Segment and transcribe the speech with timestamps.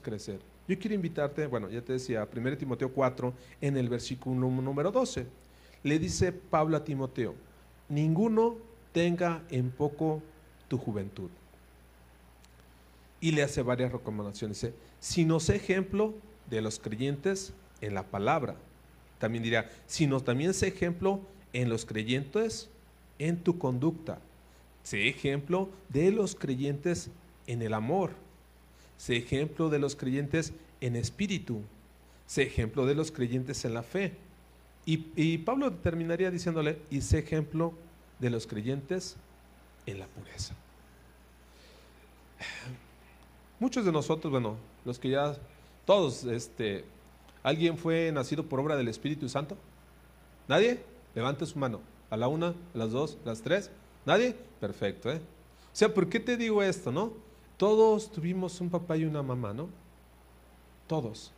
[0.00, 0.40] crecer.
[0.68, 5.26] Yo quiero invitarte, bueno, ya te decía, 1 Timoteo 4, en el versículo número 12.
[5.82, 7.34] Le dice Pablo a Timoteo,
[7.88, 8.56] ninguno
[8.92, 10.22] tenga en poco
[10.68, 11.30] tu juventud.
[13.20, 14.60] Y le hace varias recomendaciones.
[14.60, 16.14] Dice, sino sé ejemplo
[16.48, 18.56] de los creyentes en la palabra.
[19.18, 21.20] También dirá, sino también sé ejemplo
[21.52, 22.68] en los creyentes
[23.18, 24.18] en tu conducta.
[24.82, 27.10] Sé ejemplo de los creyentes
[27.46, 28.12] en el amor.
[29.02, 31.60] Sé ejemplo de los creyentes en espíritu.
[32.24, 34.12] Sé ejemplo de los creyentes en la fe.
[34.86, 37.72] Y, y Pablo terminaría diciéndole, y sé ejemplo
[38.20, 39.16] de los creyentes
[39.86, 40.54] en la pureza.
[43.58, 45.34] Muchos de nosotros, bueno, los que ya,
[45.84, 46.84] todos, este,
[47.42, 49.56] ¿alguien fue nacido por obra del Espíritu Santo?
[50.46, 50.80] ¿Nadie?
[51.16, 51.80] Levante su mano.
[52.08, 53.68] A la una, a las dos, a las tres.
[54.06, 54.36] ¿Nadie?
[54.60, 55.16] Perfecto, ¿eh?
[55.16, 57.31] O sea, ¿por qué te digo esto, no?
[57.62, 59.68] Todos tuvimos un papá y una mamá, ¿no?
[60.88, 61.30] Todos.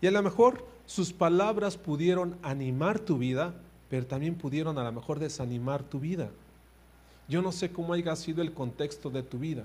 [0.00, 3.54] Y a lo mejor sus palabras pudieron animar tu vida,
[3.88, 6.30] pero también pudieron a lo mejor desanimar tu vida.
[7.28, 9.62] Yo no sé cómo haya sido el contexto de tu vida.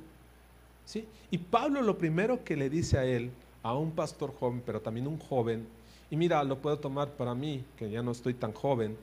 [0.86, 1.08] ¿sí?
[1.32, 3.32] Y Pablo lo primero que le dice a él,
[3.64, 5.68] a un pastor joven, pero también un joven,
[6.12, 8.96] y mira, lo puedo tomar para mí, que ya no estoy tan joven,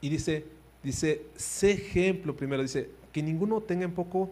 [0.00, 0.44] y dice,
[0.82, 4.30] dice, sé ejemplo primero, dice, que ninguno tenga en poco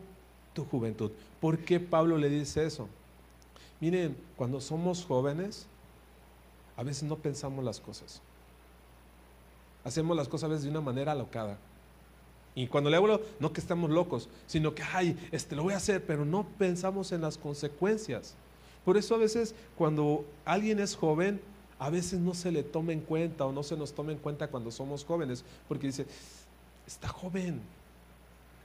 [0.53, 1.11] tu juventud.
[1.41, 2.89] ¿Por qué Pablo le dice eso?
[3.81, 5.67] Miren, cuando somos jóvenes,
[6.77, 8.21] a veces no pensamos las cosas.
[9.85, 11.59] Hacemos las cosas a veces de una manera alocada.
[12.55, 15.79] Y cuando le hablo, no que estamos locos, sino que, ay, este lo voy a
[15.79, 18.35] hacer, pero no pensamos en las consecuencias.
[18.85, 21.41] Por eso a veces cuando alguien es joven,
[21.79, 24.49] a veces no se le toma en cuenta o no se nos toma en cuenta
[24.49, 26.07] cuando somos jóvenes, porque dice,
[26.87, 27.61] está joven.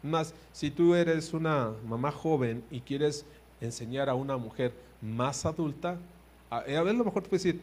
[0.04, 3.26] Más, si tú eres una mamá joven y quieres
[3.62, 5.98] enseñar a una mujer más adulta,
[6.50, 7.62] a, ver, a lo mejor te puedes decir,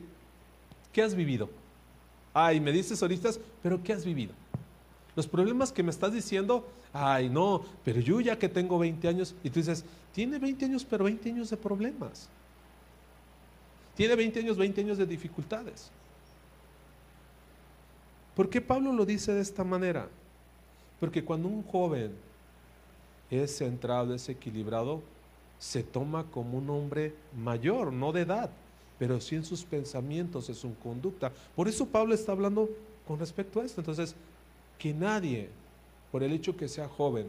[0.93, 1.49] ¿qué has vivido?
[2.33, 3.31] Ay, me dices ahorita,
[3.63, 4.33] pero ¿qué has vivido?
[5.17, 9.35] Los problemas que me estás diciendo, ay, no, pero yo ya que tengo 20 años,
[9.45, 12.29] y tú dices, tiene 20 años, pero 20 años de problemas.
[13.97, 15.91] Tiene 20 años, 20 años de dificultades.
[18.35, 20.09] ¿Por qué Pablo lo dice de esta manera?
[21.05, 22.13] Porque cuando un joven
[23.31, 25.03] es centrado, es equilibrado,
[25.59, 28.49] se toma como un hombre mayor, no de edad,
[28.99, 31.31] pero sí en sus pensamientos, en su conducta.
[31.55, 32.71] Por eso Pablo está hablando
[33.07, 33.83] con respecto a esto.
[33.83, 34.17] Entonces,
[34.79, 35.51] que nadie,
[36.11, 37.27] por el hecho que sea joven,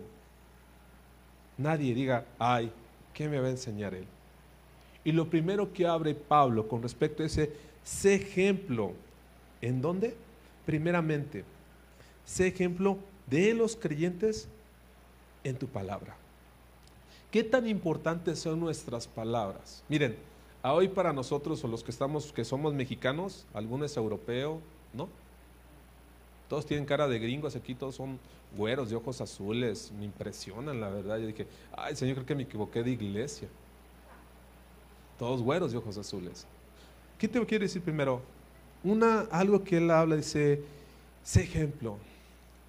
[1.58, 2.72] nadie diga, ay,
[3.14, 4.06] ¿qué me va a enseñar él?
[5.04, 7.52] Y lo primero que abre Pablo con respecto a ese,
[7.84, 8.94] sé ejemplo,
[9.60, 10.16] ¿en dónde?
[10.66, 11.44] Primeramente,
[12.24, 14.48] sé ejemplo de los creyentes
[15.44, 16.16] en tu palabra.
[17.32, 19.84] ¿Qué tan importantes son nuestras palabras?
[19.90, 20.16] Miren,
[20.64, 24.62] hoy para nosotros o los que estamos, que somos mexicanos, alguno es europeo,
[24.94, 25.10] ¿no?
[26.50, 28.20] Todos tienen cara de gringos, aquí todos son
[28.56, 31.18] güeros de ojos azules, me impresionan la verdad.
[31.18, 33.48] Yo dije, ay Señor, creo que me equivoqué de iglesia.
[35.18, 36.46] Todos güeros de ojos azules.
[37.18, 38.22] ¿Qué te quiere decir primero?
[38.84, 40.62] Una, algo que él habla, dice,
[41.24, 41.98] sé ejemplo,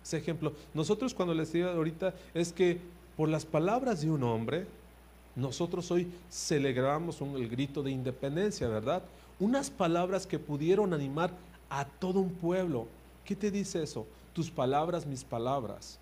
[0.07, 0.53] sé ejemplo.
[0.73, 2.79] Nosotros cuando les digo ahorita es que
[3.17, 4.67] por las palabras de un hombre,
[5.35, 9.03] nosotros hoy celebramos el grito de independencia, ¿verdad?
[9.41, 11.33] Unas palabras que pudieron animar
[11.69, 12.87] a todo un pueblo.
[13.25, 14.07] ¿Qué te dice eso?
[14.33, 15.99] Tus palabras, mis palabras,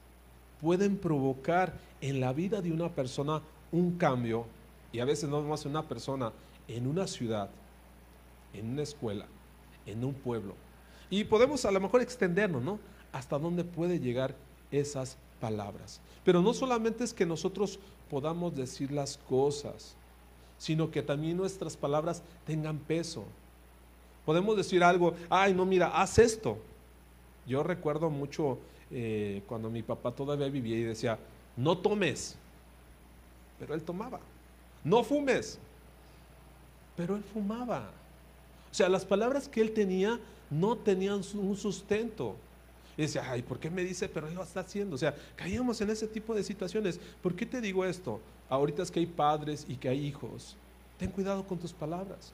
[0.60, 1.72] pueden provocar
[2.02, 3.40] en la vida de una persona
[3.72, 4.44] un cambio,
[4.92, 6.30] y a veces no más una persona,
[6.68, 7.48] en una ciudad,
[8.52, 9.24] en una escuela,
[9.86, 10.54] en un pueblo.
[11.08, 12.78] Y podemos a lo mejor extendernos, ¿no?
[13.14, 14.34] Hasta dónde puede llegar
[14.70, 16.00] esas palabras.
[16.24, 17.78] Pero no solamente es que nosotros
[18.10, 19.94] podamos decir las cosas,
[20.58, 23.24] sino que también nuestras palabras tengan peso.
[24.26, 26.58] Podemos decir algo, ay, no, mira, haz esto.
[27.46, 28.58] Yo recuerdo mucho
[28.90, 31.18] eh, cuando mi papá todavía vivía y decía,
[31.56, 32.36] no tomes,
[33.58, 34.20] pero él tomaba.
[34.82, 35.58] No fumes,
[36.96, 37.90] pero él fumaba.
[38.70, 40.18] O sea, las palabras que él tenía
[40.50, 42.34] no tenían un sustento.
[42.96, 44.94] Y decía, ay, ¿por qué me dice, pero lo está haciendo?
[44.94, 47.00] O sea, caíamos en ese tipo de situaciones.
[47.22, 48.20] ¿Por qué te digo esto?
[48.48, 50.56] Ahorita es que hay padres y que hay hijos.
[50.98, 52.32] Ten cuidado con tus palabras,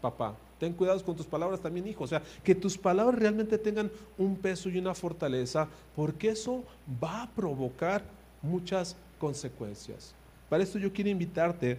[0.00, 0.34] papá.
[0.58, 2.04] Ten cuidado con tus palabras también, hijo.
[2.04, 6.64] O sea, que tus palabras realmente tengan un peso y una fortaleza, porque eso
[7.02, 8.02] va a provocar
[8.42, 10.14] muchas consecuencias.
[10.48, 11.78] Para esto yo quiero invitarte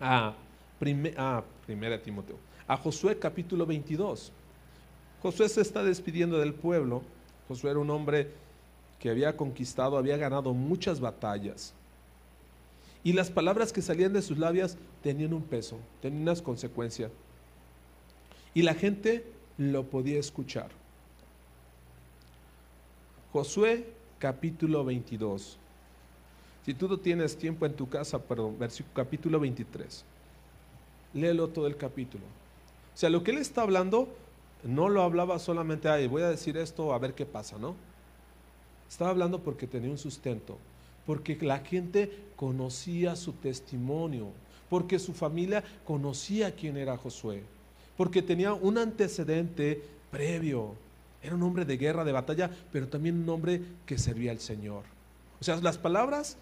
[0.00, 0.34] a,
[1.16, 4.32] a Primera Timoteo, a Josué capítulo 22.
[5.22, 7.02] Josué se está despidiendo del pueblo.
[7.48, 8.30] Josué era un hombre
[8.98, 11.74] que había conquistado, había ganado muchas batallas.
[13.02, 17.10] Y las palabras que salían de sus labios tenían un peso, tenían unas consecuencias.
[18.54, 19.26] Y la gente
[19.58, 20.70] lo podía escuchar.
[23.32, 23.84] Josué
[24.18, 25.58] capítulo 22.
[26.64, 30.04] Si tú no tienes tiempo en tu casa, perdón, versículo capítulo 23.
[31.12, 32.24] Léelo todo el capítulo.
[32.94, 34.08] O sea, lo que él está hablando
[34.64, 37.74] no lo hablaba solamente, ay, voy a decir esto a ver qué pasa, ¿no?
[38.88, 40.58] Estaba hablando porque tenía un sustento,
[41.06, 44.28] porque la gente conocía su testimonio,
[44.70, 47.42] porque su familia conocía quién era Josué,
[47.96, 50.72] porque tenía un antecedente previo.
[51.22, 54.82] Era un hombre de guerra, de batalla, pero también un hombre que servía al Señor.
[55.40, 56.36] O sea, las palabras,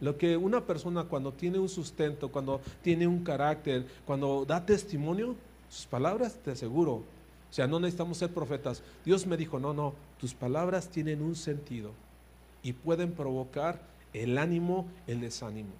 [0.00, 5.36] lo que una persona cuando tiene un sustento, cuando tiene un carácter, cuando da testimonio,
[5.70, 7.02] sus palabras, te aseguro,
[7.54, 8.82] o sea, no necesitamos ser profetas.
[9.04, 11.92] Dios me dijo, no, no, tus palabras tienen un sentido
[12.64, 13.80] y pueden provocar
[14.12, 15.70] el ánimo, el desánimo.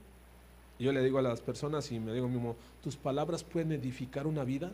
[0.79, 4.45] Yo le digo a las personas y me digo mismo, tus palabras pueden edificar una
[4.45, 4.71] vida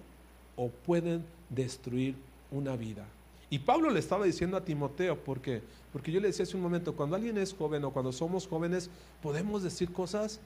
[0.56, 2.16] o pueden destruir
[2.50, 3.06] una vida.
[3.48, 5.62] Y Pablo le estaba diciendo a Timoteo, ¿por qué?
[5.94, 8.90] Porque yo le decía hace un momento, cuando alguien es joven o cuando somos jóvenes,
[9.22, 10.38] podemos decir cosas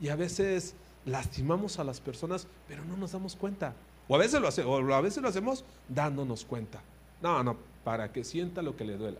[0.00, 0.74] y a veces
[1.04, 3.74] lastimamos a las personas, pero no nos damos cuenta.
[4.08, 6.80] O a veces lo, hace, o a veces lo hacemos dándonos cuenta.
[7.22, 9.18] No, no, para que sienta lo que le duela.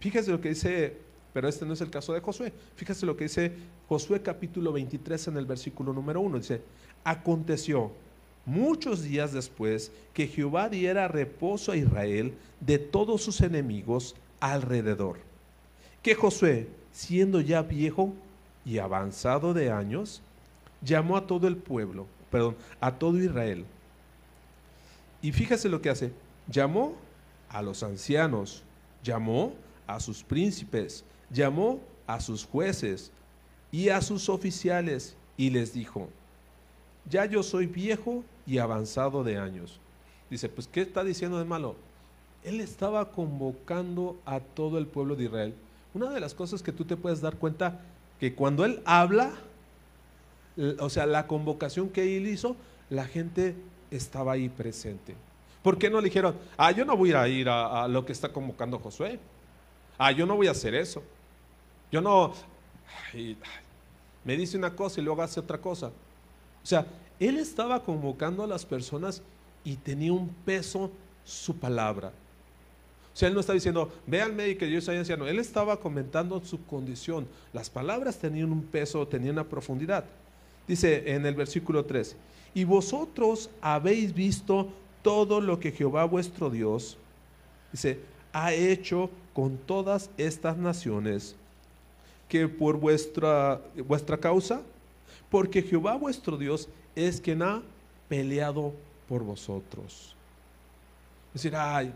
[0.00, 0.96] Fíjese lo que dice,
[1.32, 2.52] pero este no es el caso de Josué.
[2.76, 3.52] Fíjese lo que dice
[3.88, 6.38] Josué capítulo 23 en el versículo número 1.
[6.38, 6.62] Dice,
[7.04, 7.92] aconteció
[8.44, 15.18] muchos días después que Jehová diera reposo a Israel de todos sus enemigos alrededor.
[16.02, 18.12] Que Josué, siendo ya viejo
[18.64, 20.22] y avanzado de años,
[20.80, 23.64] llamó a todo el pueblo, perdón, a todo Israel.
[25.22, 26.12] Y fíjese lo que hace.
[26.48, 26.94] Llamó
[27.48, 28.62] a los ancianos,
[29.02, 29.54] llamó
[29.86, 33.10] a sus príncipes, llamó a sus jueces
[33.70, 36.08] y a sus oficiales y les dijo,
[37.08, 39.80] ya yo soy viejo y avanzado de años.
[40.30, 41.76] Dice, pues ¿qué está diciendo de malo?
[42.44, 45.54] Él estaba convocando a todo el pueblo de Israel.
[45.94, 47.80] Una de las cosas que tú te puedes dar cuenta,
[48.20, 49.32] que cuando él habla,
[50.78, 52.56] o sea, la convocación que él hizo,
[52.90, 53.54] la gente
[53.90, 55.14] estaba ahí presente.
[55.62, 58.32] ¿Por qué no le dijeron, ah, yo no voy a ir a, lo que está
[58.32, 59.18] convocando Josué?
[59.98, 61.02] Ah, yo no voy a hacer eso.
[61.90, 62.32] Yo no,
[64.24, 65.88] me dice una cosa y luego hace otra cosa.
[65.88, 66.86] O sea,
[67.18, 69.22] él estaba convocando a las personas
[69.64, 70.90] y tenía un peso
[71.24, 72.12] su palabra.
[73.12, 75.26] O sea, él no estaba diciendo, ve al médico yo soy anciano.
[75.26, 77.26] Él estaba comentando su condición.
[77.52, 80.04] Las palabras tenían un peso, tenían una profundidad.
[80.68, 82.14] Dice en el versículo 3,
[82.58, 84.66] y vosotros habéis visto
[85.02, 86.98] todo lo que Jehová vuestro Dios,
[87.70, 88.00] dice,
[88.32, 91.36] ha hecho con todas estas naciones
[92.28, 94.60] que por vuestra, vuestra causa,
[95.30, 97.62] porque Jehová vuestro Dios es quien ha
[98.08, 98.72] peleado
[99.08, 100.16] por vosotros.
[101.28, 101.92] Es decir, ay,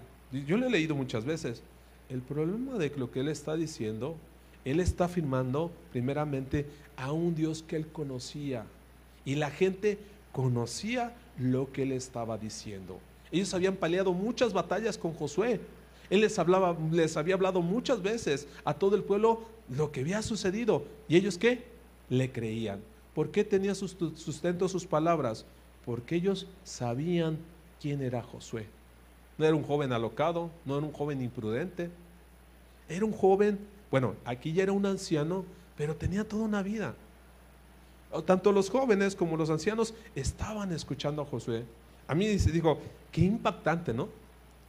[0.47, 1.61] yo le he leído muchas veces.
[2.09, 4.14] El problema de lo que él está diciendo,
[4.64, 6.67] él está afirmando primeramente
[6.97, 8.64] a un Dios que él conocía.
[9.25, 9.99] Y la gente
[10.32, 12.99] conocía lo que él estaba diciendo.
[13.31, 15.61] Ellos habían peleado muchas batallas con Josué.
[16.11, 20.20] Él les, hablaba, les había hablado muchas veces a todo el pueblo lo que había
[20.23, 20.84] sucedido.
[21.08, 21.64] ¿Y ellos qué?
[22.11, 22.81] Le creían.
[23.14, 25.46] ¿Por qué tenía sustento sus palabras?
[25.84, 27.38] Porque ellos sabían
[27.80, 28.66] quién era Josué.
[29.38, 31.90] No era un joven alocado, no era un joven imprudente.
[32.88, 33.59] Era un joven,
[33.90, 35.45] bueno, aquí ya era un anciano,
[35.76, 36.95] pero tenía toda una vida.
[38.26, 41.64] Tanto los jóvenes como los ancianos estaban escuchando a Josué.
[42.07, 42.78] A mí dijo,
[43.11, 44.09] qué impactante, ¿no?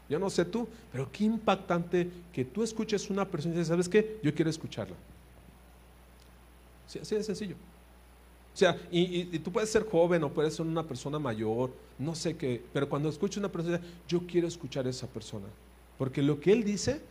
[0.09, 3.89] Yo no sé tú, pero qué impactante que tú escuches una persona y dices, ¿sabes
[3.89, 4.19] qué?
[4.21, 4.95] Yo quiero escucharla.
[6.85, 7.55] así de sencillo.
[8.53, 12.37] O sea, y, tú puedes ser joven o puedes ser una persona mayor, no sé
[12.37, 15.47] qué, pero cuando escucho una persona, yo quiero escuchar a esa persona.
[15.97, 17.01] Porque lo que él dice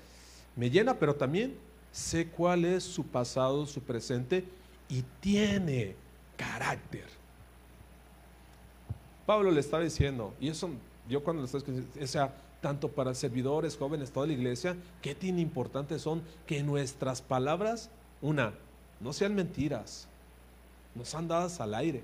[0.55, 1.55] me llena, pero también
[1.91, 4.45] sé cuál es su pasado, su presente
[4.89, 5.97] y tiene
[6.37, 7.07] carácter.
[9.27, 10.71] Pablo le está diciendo, y eso
[11.09, 15.15] yo cuando le estoy diciendo, o sea, tanto para servidores, jóvenes, toda la iglesia, qué
[15.15, 18.55] tan importantes son que nuestras palabras, una,
[19.01, 20.07] no sean mentiras,
[20.95, 22.03] no sean dadas al aire.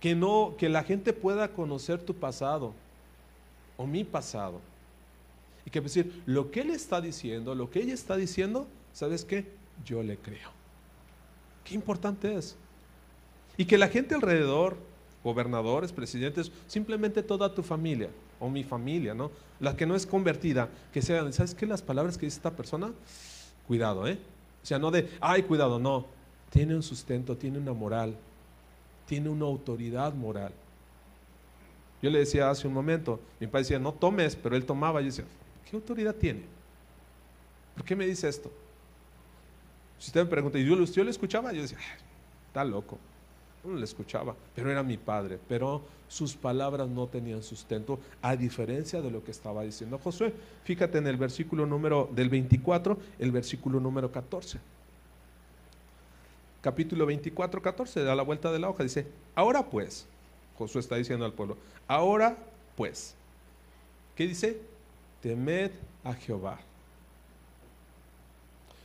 [0.00, 2.74] Que no, que la gente pueda conocer tu pasado
[3.76, 4.60] o mi pasado.
[5.64, 9.46] Y que decir, lo que él está diciendo, lo que ella está diciendo, ¿sabes qué?
[9.84, 10.50] Yo le creo.
[11.64, 12.56] Qué importante es.
[13.56, 14.76] Y que la gente alrededor,
[15.22, 18.08] gobernadores, presidentes, simplemente toda tu familia
[18.40, 19.30] o mi familia, ¿no?
[19.60, 21.66] La que no es convertida, que sean, ¿sabes qué?
[21.66, 22.92] Las palabras que dice esta persona,
[23.66, 24.18] cuidado, ¿eh?
[24.62, 26.06] O sea, no de, ay, cuidado, no
[26.52, 28.14] tiene un sustento, tiene una moral,
[29.06, 30.52] tiene una autoridad moral.
[32.02, 35.00] Yo le decía hace un momento, mi padre decía, no tomes, pero él tomaba.
[35.00, 35.24] Yo decía,
[35.68, 36.42] ¿qué autoridad tiene?
[37.74, 38.52] ¿Por qué me dice esto?
[40.02, 41.78] Si usted me pregunta, y yo, yo le escuchaba, yo decía,
[42.48, 42.98] está loco.
[43.62, 45.38] No le escuchaba, pero era mi padre.
[45.48, 50.34] Pero sus palabras no tenían sustento, a diferencia de lo que estaba diciendo Josué.
[50.64, 54.58] Fíjate en el versículo número del 24, el versículo número 14.
[56.62, 59.06] Capítulo 24, 14, da la vuelta de la hoja, dice,
[59.36, 60.08] ahora pues,
[60.58, 61.56] Josué está diciendo al pueblo,
[61.86, 62.36] ahora
[62.74, 63.14] pues,
[64.16, 64.60] ¿qué dice?
[65.20, 65.70] Temed
[66.02, 66.58] a Jehová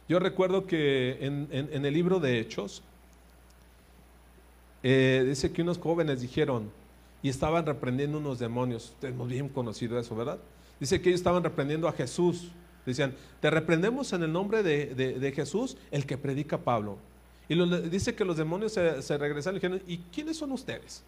[0.08, 2.82] yo recuerdo que en, el libro de Hechos,
[4.84, 6.72] eh, dice que unos jóvenes dijeron,
[7.22, 10.40] y estaban reprendiendo unos demonios, muy bien conocido eso, ¿verdad?
[10.80, 12.52] Dice que ellos estaban reprendiendo a Jesús.
[12.86, 16.98] Decían, te reprendemos en el nombre de, Jesús, el que predica Pablo.
[17.50, 17.56] Y
[17.90, 21.04] dice que los demonios se, regresaron y dijeron, ¿y quiénes son ustedes?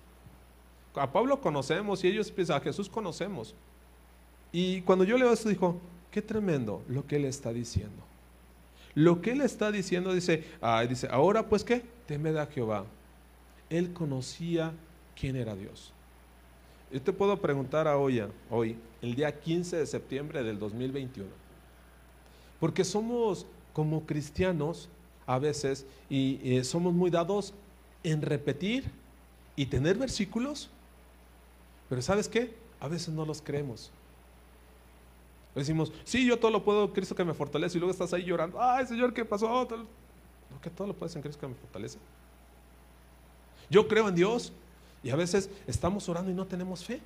[0.95, 3.53] A Pablo conocemos y ellos piensan, a Jesús conocemos.
[4.51, 5.79] Y cuando yo leo esto, dijo,
[6.11, 8.08] qué tremendo lo que él está diciendo.
[8.95, 10.45] Lo que él está diciendo dice,
[10.89, 12.85] dice, ahora pues qué, temed a Jehová.
[13.69, 14.73] Él conocía
[15.15, 15.93] quién era Dios.
[16.91, 21.29] Yo te puedo preguntar a hoy, hoy, el día 15 de septiembre del 2021,
[22.59, 24.89] porque somos como cristianos
[25.27, 27.53] a veces y eh, somos muy dados
[28.03, 28.85] en repetir
[29.55, 30.69] y tener versículos,
[31.89, 32.55] pero ¿sabes qué?
[32.79, 33.91] A veces no los creemos.
[35.59, 38.61] Decimos, sí, yo todo lo puedo, Cristo que me fortalece, y luego estás ahí llorando,
[38.61, 39.47] ay Señor, ¿qué pasó?
[39.47, 41.97] No, que todo lo puedes en Cristo que me fortalece.
[43.69, 44.51] Yo creo en Dios
[45.03, 46.99] y a veces estamos orando y no tenemos fe.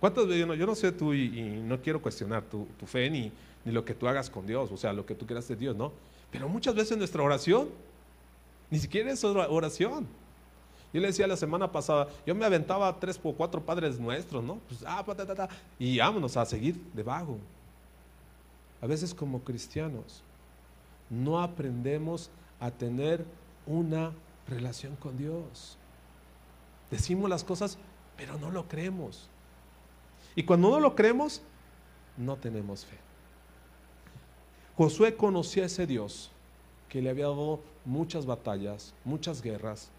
[0.00, 0.46] ¿Cuántas veces?
[0.58, 3.32] Yo no sé tú y, no quiero cuestionar tu, fe ni,
[3.64, 5.74] ni, lo que tú hagas con Dios, o sea, lo que tú quieras de Dios,
[5.74, 5.92] ¿no?
[6.30, 7.68] Pero muchas veces nuestra oración
[8.70, 10.06] ni siquiera es oración.
[10.94, 14.60] Yo le decía la semana pasada, yo me aventaba tres o cuatro padres nuestros, ¿no?
[14.68, 15.04] Pues, ah,
[15.76, 17.36] y vámonos a seguir debajo.
[18.80, 20.22] A veces como cristianos
[21.10, 23.24] no aprendemos a tener
[23.66, 24.12] una
[24.46, 25.76] relación con Dios.
[26.92, 27.76] Decimos las cosas,
[28.16, 29.28] pero no lo creemos.
[30.36, 31.42] Y cuando no lo creemos,
[32.16, 32.98] no tenemos fe.
[34.76, 36.30] Josué conocía a ese Dios
[36.88, 39.90] que le había dado muchas batallas, muchas guerras,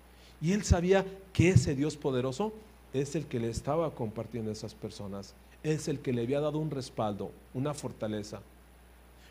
[0.46, 2.54] y él sabía que ese Dios poderoso
[2.94, 5.34] es el que le estaba compartiendo a esas personas,
[5.64, 8.42] es el que le había dado un respaldo, una fortaleza.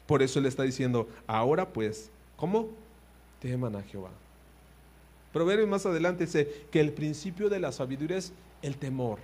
[0.09, 2.67] Por eso él está diciendo, ahora pues, ¿cómo?
[3.41, 4.11] Teman a Jehová.
[5.33, 9.21] Proverbio más adelante dice que el principio de la sabiduría es el temor.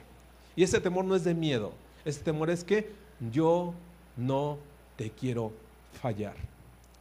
[0.55, 1.73] Y ese temor no es de miedo,
[2.05, 2.89] ese temor es que
[3.33, 3.75] yo
[4.17, 4.59] no
[4.95, 5.51] te quiero
[6.01, 6.37] fallar.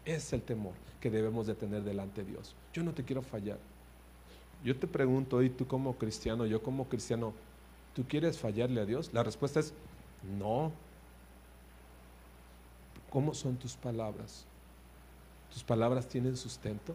[0.04, 2.56] Es el temor que debemos de tener delante de Dios.
[2.74, 3.60] Yo no te quiero fallar.
[4.64, 7.34] Yo te pregunto hoy, tú como cristiano, yo como cristiano,
[7.96, 9.12] ¿tú quieres fallarle a Dios?
[9.14, 9.74] La respuesta es
[10.38, 10.72] no.
[13.10, 14.46] ¿Cómo son tus palabras?
[15.52, 16.94] ¿Tus palabras tienen sustento?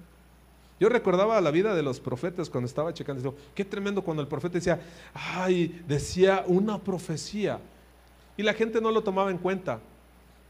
[0.79, 3.23] Yo recordaba la vida de los profetas cuando estaba checando.
[3.23, 4.81] Digo, qué tremendo cuando el profeta decía,
[5.15, 7.61] ay, decía una profecía.
[8.37, 9.81] Y la gente no lo tomaba en cuenta.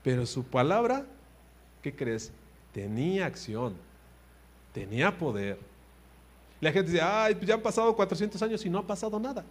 [0.03, 1.07] Pero su palabra,
[1.83, 2.33] ¿qué crees?
[2.73, 3.75] Tenía acción,
[4.73, 5.59] tenía poder.
[6.65, 9.45] La gente dice, ay, pues ya han pasado 400 años y no ha pasado nada.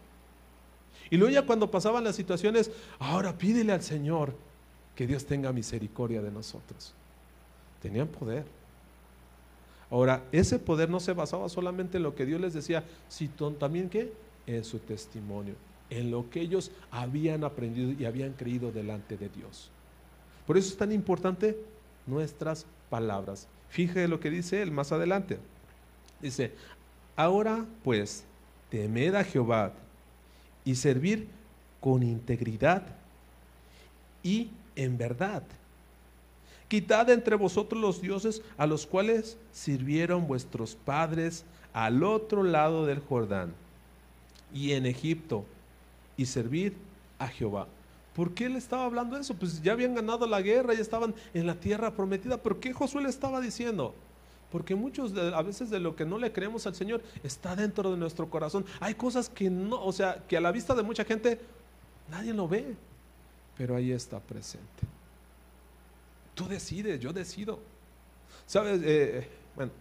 [1.11, 4.33] Y luego ya cuando pasaban las situaciones, ahora pídele al Señor
[4.95, 6.91] que Dios tenga misericordia de nosotros.
[7.83, 8.45] Tenían poder.
[9.91, 13.89] Ahora, ese poder no se basaba solamente en lo que Dios les decía, sino también
[13.89, 14.11] qué?
[14.47, 15.53] En su testimonio,
[15.91, 19.69] en lo que ellos habían aprendido y habían creído delante de Dios.
[20.47, 21.59] Por eso es tan importante
[22.07, 23.47] nuestras palabras.
[23.69, 25.37] Fíjese lo que dice él más adelante.
[26.23, 26.53] Dice,
[27.15, 28.23] Ahora pues,
[28.69, 29.73] temed a Jehová
[30.65, 31.27] y servir
[31.79, 32.83] con integridad
[34.23, 35.43] y en verdad.
[36.67, 42.99] Quitad entre vosotros los dioses a los cuales sirvieron vuestros padres al otro lado del
[42.99, 43.53] Jordán
[44.53, 45.45] y en Egipto
[46.17, 46.73] y servir
[47.19, 47.67] a Jehová.
[48.15, 49.33] ¿Por qué le estaba hablando eso?
[49.33, 52.37] Pues ya habían ganado la guerra, ya estaban en la tierra prometida.
[52.37, 53.93] ¿Por qué Josué le estaba diciendo?
[54.53, 57.97] Porque muchos a veces de lo que no le creemos al Señor está dentro de
[57.97, 58.63] nuestro corazón.
[58.79, 61.39] Hay cosas que no, o sea, que a la vista de mucha gente
[62.07, 62.75] nadie lo ve,
[63.57, 64.83] pero ahí está presente.
[66.35, 67.57] Tú decides, yo decido.
[68.45, 69.71] Sabes, eh, bueno,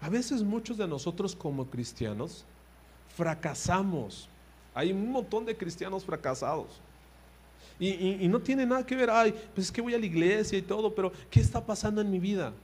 [0.00, 2.46] a veces muchos de nosotros como cristianos
[3.14, 4.26] fracasamos.
[4.72, 6.80] Hay un montón de cristianos fracasados.
[7.78, 10.56] Y, y no tiene nada que ver, ay, pues es que voy a la iglesia
[10.56, 12.54] y todo, pero ¿qué está pasando en mi vida?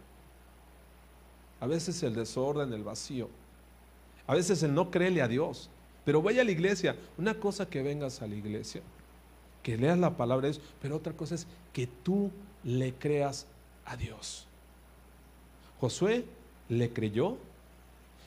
[1.60, 3.28] A veces el desorden, el vacío,
[4.26, 5.70] a veces el no creerle a Dios.
[6.04, 8.82] Pero vaya a la iglesia, una cosa que vengas a la iglesia,
[9.62, 12.30] que leas la palabra de Dios, pero otra cosa es que tú
[12.64, 13.46] le creas
[13.84, 14.46] a Dios.
[15.80, 16.24] Josué
[16.68, 17.36] le creyó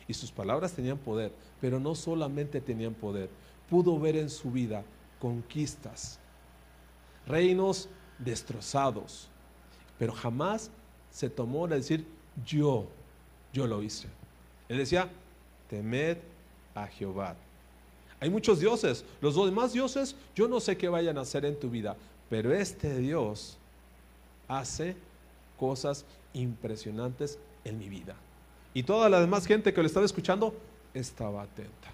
[0.08, 3.30] y sus palabras tenían poder, pero no solamente tenían poder,
[3.70, 4.84] pudo ver en su vida
[5.20, 6.20] conquistas,
[7.26, 9.30] reinos destrozados,
[9.98, 10.72] pero jamás
[11.12, 12.06] se tomó de decir
[12.46, 12.88] yo,
[13.54, 14.08] yo lo hice.
[14.70, 15.10] Él decía,
[15.70, 16.18] temed
[16.76, 17.36] a Jehová.
[18.20, 21.70] Hay muchos dioses, los demás dioses yo no sé qué vayan a hacer en tu
[21.70, 21.96] vida,
[22.30, 23.58] pero este Dios
[24.48, 24.96] hace
[25.60, 28.16] cosas impresionantes en mi vida.
[28.74, 30.56] Y toda la demás gente que lo estaba escuchando
[30.94, 31.90] estaba atenta.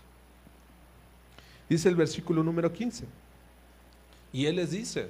[1.69, 3.05] Dice el versículo número 15.
[4.33, 5.09] Y él les dice,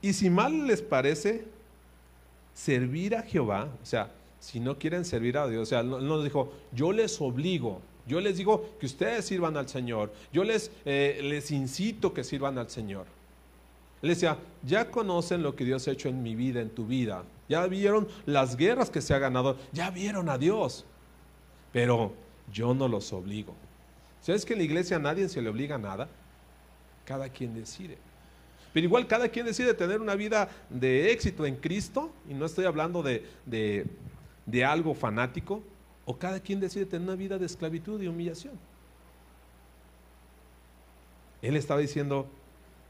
[0.00, 1.44] y si mal les parece
[2.54, 6.24] servir a Jehová, o sea, si no quieren servir a Dios, o sea, no, nos
[6.24, 11.20] dijo, yo les obligo, yo les digo que ustedes sirvan al Señor, yo les, eh,
[11.22, 13.06] les incito que sirvan al Señor.
[14.02, 17.24] Él decía, ya conocen lo que Dios ha hecho en mi vida, en tu vida,
[17.48, 20.84] ya vieron las guerras que se ha ganado, ya vieron a Dios,
[21.72, 22.12] pero
[22.52, 23.54] yo no los obligo.
[24.20, 26.08] ¿Sabes que en la iglesia a nadie se le obliga nada?
[27.04, 27.96] Cada quien decide.
[28.72, 32.66] Pero igual cada quien decide tener una vida de éxito en Cristo, y no estoy
[32.66, 33.86] hablando de,
[34.64, 35.62] algo fanático,
[36.04, 38.54] o cada quien decide tener una vida de esclavitud y humillación.
[41.42, 42.26] Él estaba diciendo,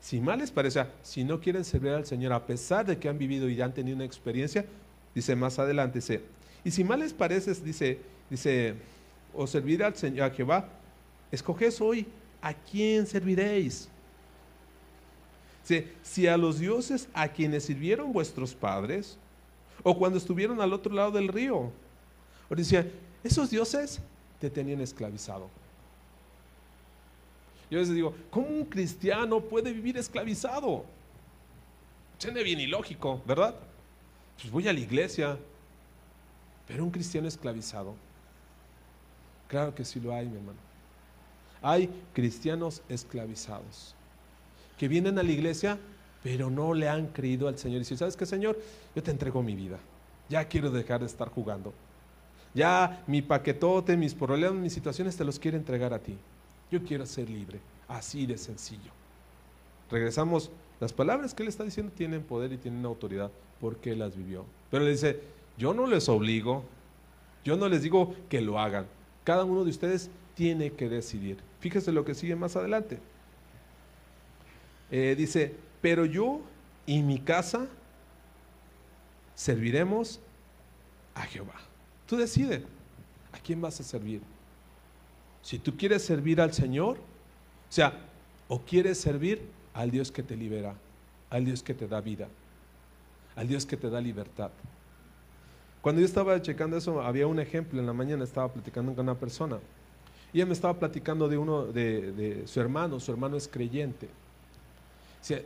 [0.00, 3.18] si mal les parece, si no quieren servir al Señor a pesar de que han
[3.18, 4.66] vivido y han tenido una experiencia,
[5.14, 6.22] dice más adelante, dice,
[6.62, 7.98] y si mal les parece, dice,
[8.28, 8.74] dice,
[9.34, 10.68] o servir al Señor, a Jehová,
[11.30, 12.06] escoges hoy
[12.42, 13.88] a quién serviréis.
[16.02, 19.18] Si a los dioses a quienes sirvieron vuestros padres,
[19.82, 21.70] o cuando estuvieron al otro lado del río,
[22.48, 22.90] o decía,
[23.22, 24.00] esos dioses
[24.40, 25.48] te tenían esclavizado.
[27.70, 30.84] Yo a veces digo, ¿cómo un cristiano puede vivir esclavizado?
[32.18, 33.54] Suena bien ilógico, ¿verdad?
[34.40, 35.36] Pues voy a la iglesia,
[36.68, 37.94] pero un cristiano esclavizado.
[39.48, 40.58] Claro que sí lo hay, mi hermano.
[41.62, 43.94] Hay cristianos esclavizados
[44.78, 45.78] que vienen a la iglesia,
[46.22, 47.76] pero no le han creído al Señor.
[47.76, 48.58] Y dicen, ¿sabes qué, Señor?
[48.94, 49.78] Yo te entrego mi vida.
[50.28, 51.72] Ya quiero dejar de estar jugando.
[52.54, 56.16] Ya mi paquetote, mis problemas, mis situaciones te los quiero entregar a ti.
[56.70, 57.60] Yo quiero ser libre.
[57.86, 58.90] Así de sencillo.
[59.90, 60.50] Regresamos.
[60.80, 64.44] Las palabras que él está diciendo tienen poder y tienen autoridad porque las vivió.
[64.70, 65.20] Pero le dice,
[65.56, 66.64] yo no les obligo,
[67.44, 68.86] yo no les digo que lo hagan.
[69.24, 71.38] Cada uno de ustedes tiene que decidir.
[71.60, 72.98] Fíjese lo que sigue más adelante.
[74.90, 76.40] Eh, dice, pero yo
[76.86, 77.66] y mi casa
[79.34, 80.20] serviremos
[81.14, 81.54] a Jehová.
[82.06, 82.62] Tú decides
[83.32, 84.20] a quién vas a servir.
[85.42, 87.92] Si tú quieres servir al Señor, o sea,
[88.48, 89.42] o quieres servir
[89.74, 90.74] al Dios que te libera,
[91.30, 92.28] al Dios que te da vida,
[93.34, 94.50] al Dios que te da libertad.
[95.82, 99.14] Cuando yo estaba checando eso, había un ejemplo en la mañana, estaba platicando con una
[99.14, 99.58] persona.
[100.32, 104.08] Y ella me estaba platicando de uno, de, su hermano, su hermano es creyente.
[105.26, 105.44] Dice,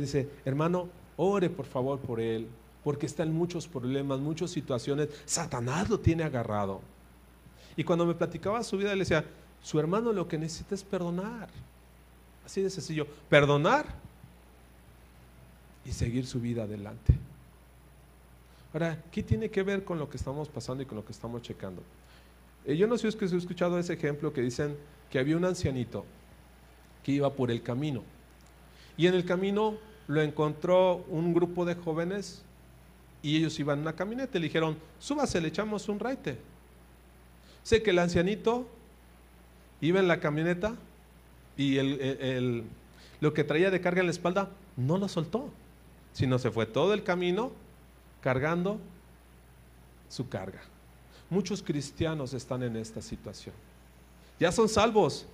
[0.00, 2.48] dice, hermano, ore por favor por él,
[2.82, 5.10] porque está en muchos problemas, muchas situaciones.
[5.26, 6.80] Satanás lo tiene agarrado.
[7.76, 9.24] Y cuando me platicaba su vida, le decía,
[9.62, 11.48] su hermano lo que necesita es perdonar.
[12.44, 13.86] Así de sencillo, perdonar
[15.84, 17.14] y seguir su vida adelante.
[18.72, 21.42] Ahora, ¿qué tiene que ver con lo que estamos pasando y con lo que estamos
[21.42, 21.80] checando?
[22.64, 24.76] Eh, yo no sé si es que he escuchado ese ejemplo que dicen
[25.10, 26.04] que había un ancianito
[27.04, 28.02] que iba por el camino
[28.96, 29.76] y en el camino
[30.08, 32.42] lo encontró un grupo de jóvenes
[33.22, 36.38] y ellos iban en una camioneta y le dijeron, súbase, le echamos un raite.
[37.62, 38.66] Sé que el ancianito
[39.80, 40.74] iba en la camioneta
[41.56, 42.64] y el,
[43.20, 45.50] lo que traía de carga en la espalda no lo soltó,
[46.12, 47.52] sino se fue todo el camino
[48.20, 48.78] cargando
[50.08, 50.60] su carga.
[51.30, 53.54] Muchos cristianos están en esta situación.
[54.38, 55.26] Ya son salvos,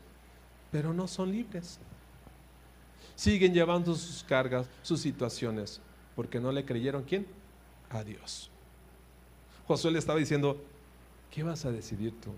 [0.70, 1.80] pero no son libres.
[3.18, 5.80] Siguen llevando sus cargas, sus situaciones,
[6.14, 7.26] porque no le creyeron quién?
[7.90, 8.48] A Dios.
[9.66, 10.56] Josué le estaba diciendo,
[11.32, 12.30] ¿qué vas a decidir tú?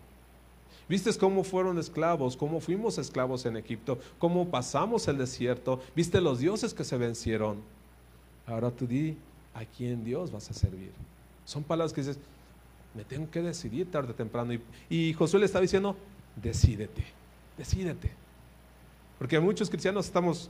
[0.88, 2.34] ¿Viste cómo fueron esclavos?
[2.34, 3.98] ¿Cómo fuimos esclavos en Egipto?
[4.18, 5.82] ¿Cómo pasamos el desierto?
[5.94, 7.58] ¿Viste los dioses que se vencieron?
[8.46, 9.18] Ahora tú di
[9.52, 10.92] a quién Dios vas a servir.
[11.44, 12.18] Son palabras que dices,
[12.94, 14.54] me tengo que decidir tarde o temprano.
[14.88, 15.94] Y, Josué le estaba diciendo,
[16.36, 17.04] decídete,
[17.58, 18.12] decídete.
[19.18, 20.48] Porque muchos cristianos estamos,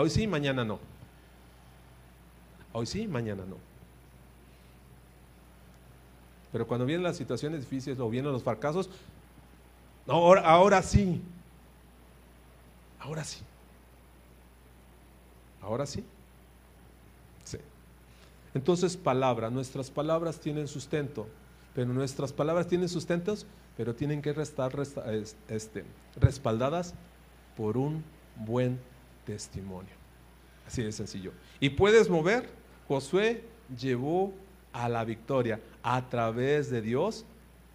[0.00, 0.78] hoy sí, mañana no.
[2.72, 3.56] Hoy sí, mañana no.
[6.52, 8.88] Pero cuando vienen las situaciones difíciles o vienen los fracasos,
[10.06, 11.20] ahora, sí.
[12.98, 13.40] Ahora sí.
[15.60, 16.04] Ahora sí.
[17.44, 17.58] Sí.
[18.54, 21.28] Entonces, palabra, nuestras palabras tienen sustento,
[21.74, 24.72] pero nuestras palabras tienen sustentos, pero tienen que estar
[25.48, 25.84] este,
[26.16, 26.94] respaldadas
[27.56, 28.02] por un
[28.36, 28.78] buen
[29.28, 29.92] testimonio.
[30.66, 31.32] Así de sencillo.
[31.60, 32.48] Y puedes mover,
[32.88, 33.44] Josué
[33.78, 34.32] llevó
[34.72, 37.26] a la victoria a través de Dios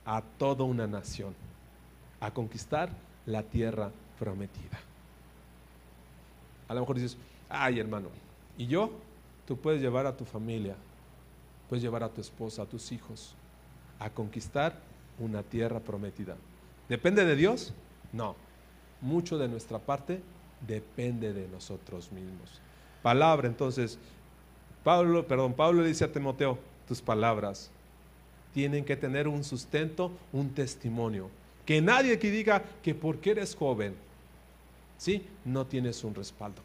[0.03, 1.35] a toda una nación,
[2.19, 2.89] a conquistar
[3.27, 4.79] la tierra prometida.
[6.67, 7.17] A lo mejor dices,
[7.49, 8.09] ay hermano,
[8.57, 8.91] ¿y yo?
[9.45, 10.75] Tú puedes llevar a tu familia,
[11.69, 13.35] puedes llevar a tu esposa, a tus hijos,
[13.99, 14.75] a conquistar
[15.19, 16.35] una tierra prometida.
[16.89, 17.73] ¿Depende de Dios?
[18.11, 18.35] No.
[19.01, 20.21] Mucho de nuestra parte
[20.67, 22.61] depende de nosotros mismos.
[23.01, 23.97] Palabra, entonces,
[24.83, 27.71] Pablo, perdón, Pablo dice a Timoteo, tus palabras
[28.53, 31.29] tienen que tener un sustento, un testimonio.
[31.65, 33.95] Que nadie que diga que porque eres joven,
[34.97, 35.25] ¿sí?
[35.43, 36.61] No tienes un respaldo.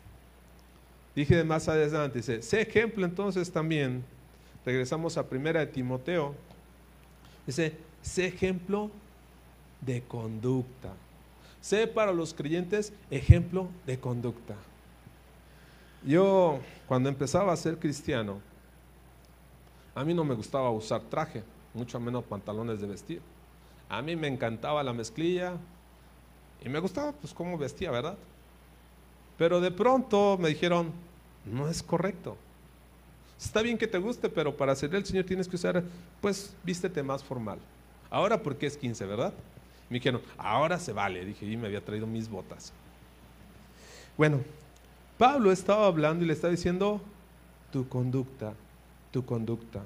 [1.15, 4.05] Dije más adelante, dice, sé ejemplo entonces también,
[4.65, 6.35] regresamos a primera de Timoteo,
[7.47, 8.91] dice, sé ejemplo
[9.81, 10.93] de conducta.
[11.61, 14.55] Sé para los creyentes ejemplo de conducta.
[16.05, 18.41] Yo, cuando empezaba a ser cristiano,
[19.95, 21.43] a mí no me gustaba usar traje,
[21.75, 23.21] mucho menos pantalones de vestir.
[23.89, 25.55] A mí me encantaba la mezclilla
[26.65, 28.17] y me gustaba pues cómo vestía, ¿verdad?
[29.37, 30.93] Pero de pronto me dijeron,
[31.45, 32.37] no es correcto.
[33.41, 35.83] Está bien que te guste, pero para servir al Señor tienes que usar,
[36.21, 37.59] pues vístete más formal.
[38.11, 39.33] Ahora porque es 15, ¿verdad?
[39.91, 41.25] Me dijeron, ahora se vale.
[41.25, 42.73] Dije, y me había traído mis botas.
[44.17, 44.41] Bueno,
[45.17, 47.01] Pablo estaba hablando y le estaba diciendo,
[47.73, 48.55] tu conducta,
[49.11, 49.85] tu conducta.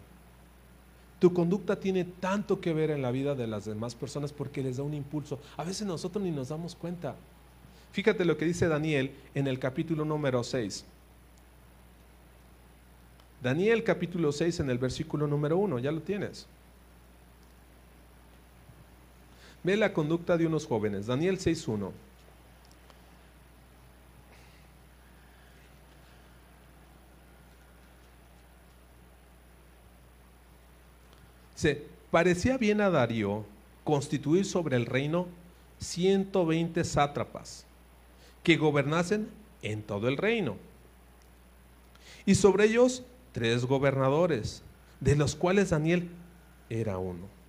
[1.18, 4.78] Tu conducta tiene tanto que ver en la vida de las demás personas porque les
[4.78, 5.40] da un impulso.
[5.56, 7.14] A veces nosotros ni nos damos cuenta.
[7.92, 10.84] Fíjate lo que dice Daniel en el capítulo número 6.
[13.42, 16.46] Daniel capítulo 6 en el versículo número 1, ya lo tienes.
[19.64, 21.06] Ve la conducta de unos jóvenes.
[21.06, 21.90] Daniel 6.1.
[31.54, 33.44] Se parecía bien a Darío
[33.84, 35.28] constituir sobre el reino
[35.78, 37.64] 120 sátrapas
[38.42, 39.28] que gobernasen
[39.62, 40.56] en todo el reino.
[42.26, 44.62] Y sobre ellos tres gobernadores,
[44.98, 46.08] de los cuales Daniel
[46.68, 47.41] era uno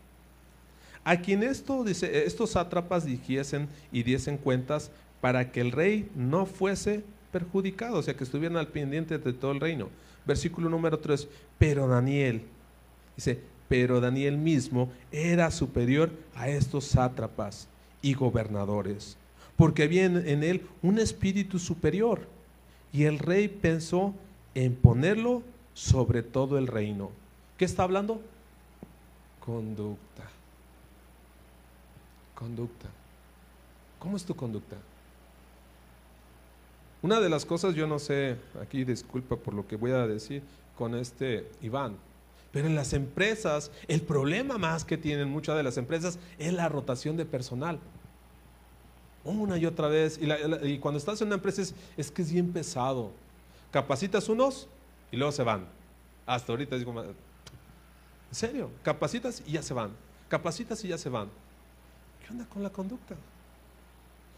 [1.03, 6.45] a quien esto, dice, estos sátrapas dijesen y diesen cuentas para que el rey no
[6.45, 9.89] fuese perjudicado, o sea, que estuvieran al pendiente de todo el reino.
[10.25, 12.43] Versículo número 3, pero Daniel,
[13.15, 17.67] dice, pero Daniel mismo era superior a estos sátrapas
[18.01, 19.17] y gobernadores,
[19.57, 22.27] porque había en él un espíritu superior,
[22.93, 24.13] y el rey pensó
[24.55, 25.41] en ponerlo
[25.73, 27.11] sobre todo el reino.
[27.57, 28.21] ¿Qué está hablando?
[29.39, 30.23] Conducta.
[32.35, 32.89] Conducta.
[33.99, 34.77] ¿Cómo es tu conducta?
[37.01, 40.41] Una de las cosas, yo no sé, aquí disculpa por lo que voy a decir
[40.77, 41.97] con este Iván,
[42.53, 46.69] pero en las empresas, el problema más que tienen muchas de las empresas es la
[46.69, 47.79] rotación de personal.
[49.25, 50.19] Una y otra vez.
[50.63, 53.11] Y, cuando estás en una empresa es, es, que es bien pesado.
[53.71, 54.67] Capacitas unos
[55.11, 55.65] y luego se van.
[56.25, 57.15] Hasta ahorita digo, en
[58.31, 59.91] serio, capacitas y ya se van.
[60.29, 61.29] Capacitas y ya se van.
[62.25, 63.15] ¿Qué onda con la conducta?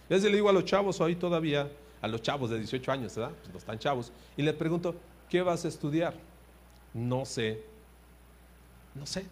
[0.10, 1.71] Ya le digo a los chavos hoy todavía,
[2.02, 3.34] a los chavos de 18 años, ¿verdad?
[3.41, 4.12] Pues no están chavos.
[4.36, 4.95] Y le pregunto,
[5.30, 6.13] ¿qué vas a estudiar?
[6.93, 7.63] No sé.
[8.93, 9.26] No sé.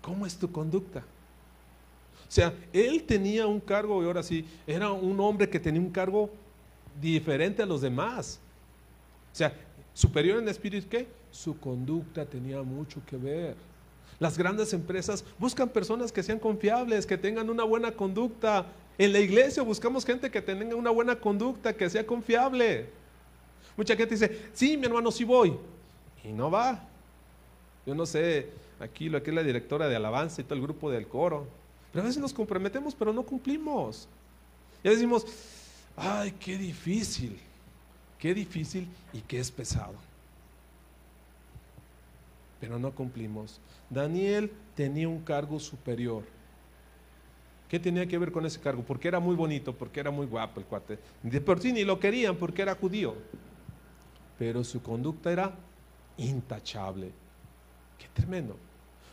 [0.00, 1.00] ¿Cómo es tu conducta?
[1.00, 5.90] O sea, él tenía un cargo, y ahora sí, era un hombre que tenía un
[5.90, 6.30] cargo
[7.00, 8.38] diferente a los demás.
[9.32, 9.52] O sea,
[9.94, 11.08] superior en espíritu, ¿qué?
[11.30, 13.56] Su conducta tenía mucho que ver.
[14.20, 18.66] Las grandes empresas buscan personas que sean confiables, que tengan una buena conducta.
[18.98, 22.90] En la iglesia buscamos gente que tenga una buena conducta, que sea confiable.
[23.78, 25.56] Mucha gente dice, sí, mi hermano, sí voy.
[26.22, 26.86] Y no va.
[27.86, 30.90] Yo no sé, aquí lo que es la directora de alabanza y todo el grupo
[30.90, 31.46] del coro.
[31.90, 34.06] Pero a veces nos comprometemos, pero no cumplimos.
[34.84, 35.24] Ya decimos,
[35.96, 37.38] ay, qué difícil,
[38.18, 40.09] qué difícil y qué es pesado
[42.60, 43.60] pero no cumplimos.
[43.88, 46.22] Daniel tenía un cargo superior.
[47.68, 48.82] ¿Qué tenía que ver con ese cargo?
[48.82, 50.98] Porque era muy bonito, porque era muy guapo el cuate.
[51.22, 53.14] De por sí ni lo querían porque era judío.
[54.38, 55.54] Pero su conducta era
[56.16, 57.12] intachable.
[57.98, 58.56] Qué tremendo.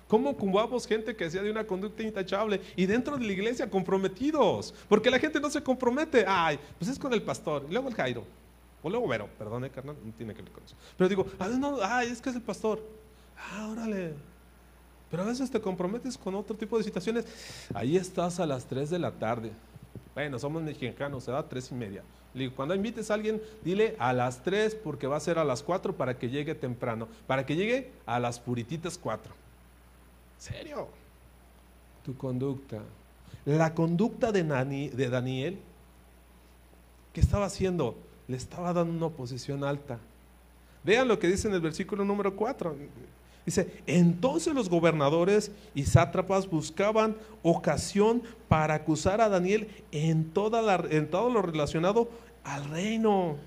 [0.08, 4.74] ¿Cómo cubamos gente que sea de una conducta intachable y dentro de la iglesia comprometidos?
[4.88, 6.24] Porque la gente no se compromete.
[6.28, 8.24] Ay, pues es con el pastor, luego el Jairo,
[8.82, 10.76] o luego Vero, perdone, carnal, no tiene que ver con eso.
[10.98, 12.82] Pero digo, ah, no, ay, es que es el pastor.
[13.38, 14.14] Ah, órale.
[15.10, 17.26] Pero a veces te comprometes con otro tipo de situaciones.
[17.74, 19.52] Ahí estás a las 3 de la tarde.
[20.14, 22.04] Bueno, somos mexicanos, se da tres y media.
[22.56, 25.96] Cuando invites a alguien, dile a las 3 porque va a ser a las 4
[25.96, 29.34] para que llegue temprano, para que llegue a las purititas 4.
[30.38, 30.88] ¿Serio?
[32.04, 32.82] Tu conducta.
[33.46, 35.60] La conducta de, de Daniel,
[37.14, 37.96] ¿qué estaba haciendo?
[38.28, 40.00] Le estaba dando una posición alta.
[40.84, 42.76] Vean lo que dice en el versículo número 4.
[43.48, 51.10] Dice, entonces los gobernadores y sátrapas buscaban ocasión para acusar a Daniel en, toda en
[51.10, 52.10] todo lo relacionado
[52.44, 53.38] al reino.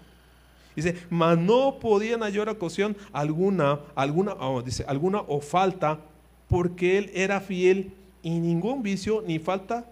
[0.74, 6.00] Dice, mas no podían hallar ocasión alguna, alguna, oh, dice, alguna o falta,
[6.48, 9.84] porque él era fiel y ningún vicio ni falta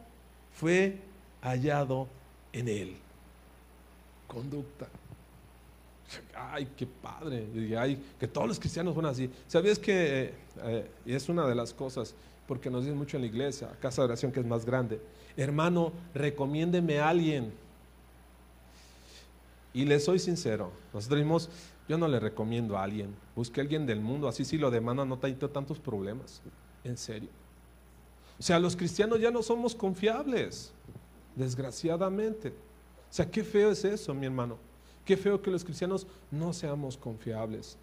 [0.55, 1.01] fue
[1.43, 2.09] hallado
[2.55, 2.97] en él.
[4.27, 4.89] Conducta
[6.35, 7.47] ay, qué padre,
[7.79, 9.31] ay, que todos los cristianos son así.
[9.47, 12.15] ¿Sabías que eh, eh, es una de las cosas,
[12.47, 15.01] porque nos dicen mucho en la iglesia, casa de oración que es más grande,
[15.37, 17.53] hermano, recomiéndeme a alguien.
[19.75, 21.51] Y le soy sincero, nosotros dimos,
[21.89, 25.05] yo no le recomiendo a alguien, busque a alguien del mundo, así si lo demanda
[25.05, 26.41] no hay tantos problemas,
[26.85, 27.29] en serio.
[28.39, 30.73] O sea, los cristianos ya no somos confiables,
[31.35, 32.49] desgraciadamente.
[32.49, 34.59] O sea, qué feo es eso, mi hermano.
[35.09, 37.79] Qué feo que los cristianos no seamos confiables.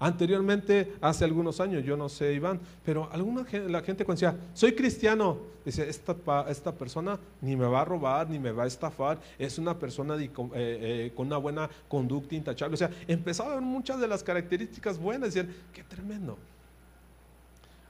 [0.00, 4.72] Anteriormente, hace algunos años, yo no sé, Iván, pero alguna la gente cuando decía, soy
[4.72, 6.16] cristiano, dice, esta,
[6.48, 10.16] esta persona ni me va a robar, ni me va a estafar, es una persona
[10.16, 12.72] eh, eh, con una buena conducta intachable.
[12.72, 16.38] O sea, empezaban muchas de las características buenas, decían, qué tremendo.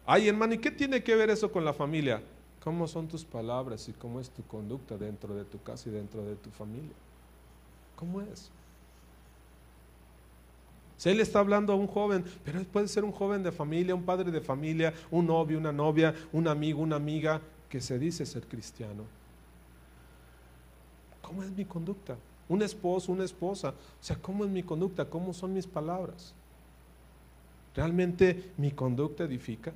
[0.04, 2.20] Ay, hermano, ¿y qué tiene que ver eso con la familia?
[2.64, 6.24] ¿Cómo son tus palabras y cómo es tu conducta dentro de tu casa y dentro
[6.24, 6.96] de tu familia?
[7.98, 8.48] ¿Cómo es?
[10.96, 14.04] Si él está hablando a un joven, pero puede ser un joven de familia, un
[14.04, 18.46] padre de familia, un novio, una novia, un amigo, una amiga que se dice ser
[18.46, 19.02] cristiano.
[21.20, 22.16] ¿Cómo es mi conducta?
[22.48, 23.70] Un esposo, una esposa.
[23.70, 25.04] O sea, ¿cómo es mi conducta?
[25.04, 26.34] ¿Cómo son mis palabras?
[27.74, 29.72] ¿Realmente mi conducta edifica?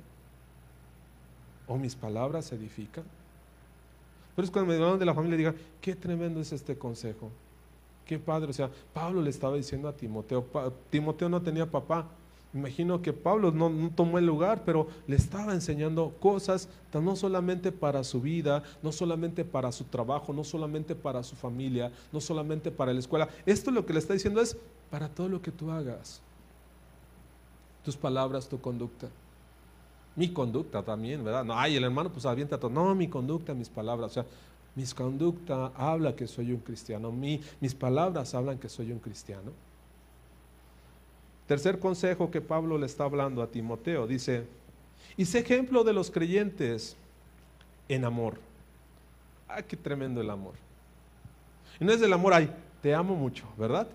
[1.67, 3.03] ¿O mis palabras edifican?
[4.33, 7.29] Pero es cuando me hablan de la familia, diga, qué tremendo es este consejo.
[8.05, 10.45] Qué padre, o sea, Pablo le estaba diciendo a Timoteo,
[10.89, 12.07] Timoteo no tenía papá.
[12.53, 18.03] Imagino que Pablo no, tomó el lugar, pero le estaba enseñando cosas no solamente para
[18.03, 22.93] su vida, no solamente para su trabajo, no solamente para su familia, no solamente para
[22.93, 23.27] la escuela.
[23.47, 24.55] Esto lo que le está diciendo es
[24.91, 26.21] para todo lo que tú hagas.
[27.83, 29.09] Tus palabras, tu conducta.
[30.15, 31.43] Mi conducta también, ¿verdad?
[31.43, 32.69] No, ay, el hermano pues avienta todo.
[32.69, 34.11] No, mi conducta, mis palabras.
[34.11, 34.25] O sea,
[34.75, 37.11] mis conducta habla que soy un cristiano.
[37.11, 39.51] mis palabras hablan que soy un cristiano.
[41.47, 44.07] Tercer consejo que Pablo le está hablando a Timoteo.
[44.07, 44.45] Dice,
[45.17, 46.95] y sé ejemplo de los creyentes
[47.89, 48.39] en amor.
[49.47, 50.53] Ah, qué tremendo el amor.
[51.79, 52.49] Y no es el amor, ay,
[52.81, 53.87] te amo mucho, ¿verdad?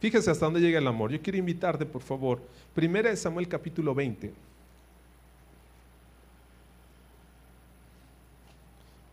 [0.00, 1.10] Fíjese hasta dónde llega el amor.
[1.10, 2.40] Yo quiero invitarte, por favor.
[2.74, 4.32] Primera de Samuel capítulo 20.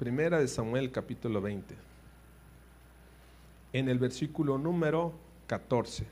[0.02, 1.76] Primera de Samuel capítulo 20.
[3.72, 5.14] En el versículo número
[5.46, 6.08] 14.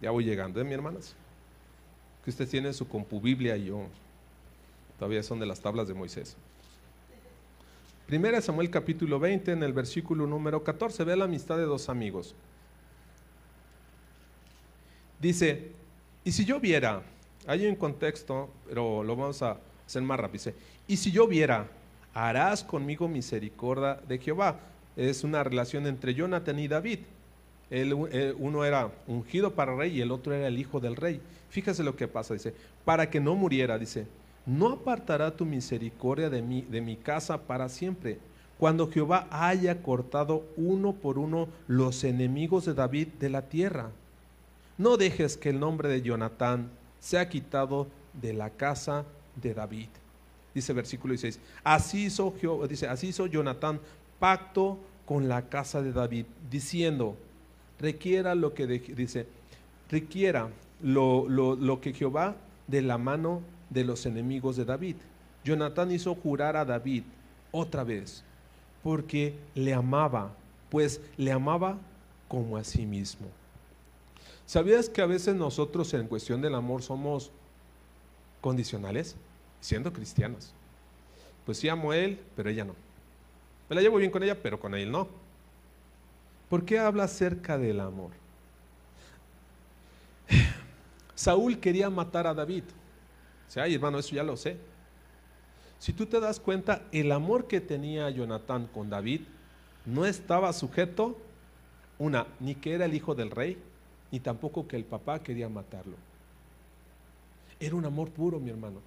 [0.00, 1.14] Ya voy llegando, ¿eh, mi hermanas?
[2.24, 3.82] Que ustedes tienen su compu Biblia y yo
[4.98, 6.38] todavía son de las tablas de Moisés.
[8.08, 12.34] Primera Samuel capítulo 20 en el versículo número 14, ve la amistad de dos amigos.
[15.20, 15.72] Dice,
[16.24, 17.02] y si yo viera,
[17.46, 20.44] hay un contexto, pero lo vamos a hacer más rápido.
[20.44, 20.54] Dice,
[20.86, 21.68] y si yo viera,
[22.14, 24.58] harás conmigo misericordia de Jehová.
[24.96, 27.00] Es una relación entre Jonathan y David.
[28.38, 31.20] uno era ungido para rey y el otro era el hijo del rey.
[31.50, 32.54] Fíjese lo que pasa, dice,
[32.86, 34.06] para que no muriera, dice,
[34.48, 38.18] no apartará tu misericordia de mi, de mi casa para siempre.
[38.58, 43.90] Cuando Jehová haya cortado uno por uno los enemigos de David de la tierra.
[44.78, 49.04] No dejes que el nombre de Jonatán sea quitado de la casa
[49.36, 49.88] de David.
[50.54, 51.38] Dice versículo 16.
[51.62, 52.32] Así hizo,
[52.66, 53.80] dice, así hizo Jonatán
[54.18, 57.16] pacto con la casa de David, diciendo,
[57.78, 59.26] requiera lo que dice,
[59.90, 60.48] requiera
[60.82, 62.34] lo, lo, lo que Jehová
[62.66, 64.96] de la mano de los enemigos de David.
[65.44, 67.04] Jonatán hizo jurar a David
[67.52, 68.22] otra vez,
[68.82, 70.32] porque le amaba,
[70.70, 71.78] pues le amaba
[72.28, 73.28] como a sí mismo.
[74.46, 77.30] ¿Sabías que a veces nosotros en cuestión del amor somos
[78.40, 79.16] condicionales,
[79.60, 80.52] siendo cristianos?
[81.44, 82.74] Pues sí amo a él, pero ella no.
[83.68, 85.08] Me la llevo bien con ella, pero con él no.
[86.48, 88.10] ¿Por qué habla acerca del amor?
[91.14, 92.64] Saúl quería matar a David.
[93.48, 94.56] Sea, ay hermano, eso ya lo sé.
[95.78, 99.22] Si tú te das cuenta, el amor que tenía Jonatán con David
[99.86, 101.16] no estaba sujeto,
[101.98, 103.58] una, ni que era el hijo del rey,
[104.10, 105.96] ni tampoco que el papá quería matarlo.
[107.60, 108.80] Era un amor puro, mi hermano.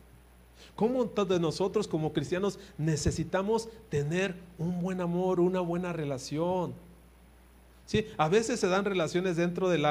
[0.75, 6.73] ¿Cómo todos nosotros como cristianos necesitamos tener un buen amor, una buena relación?
[7.85, 8.05] ¿Sí?
[8.17, 9.85] A veces se dan relaciones dentro del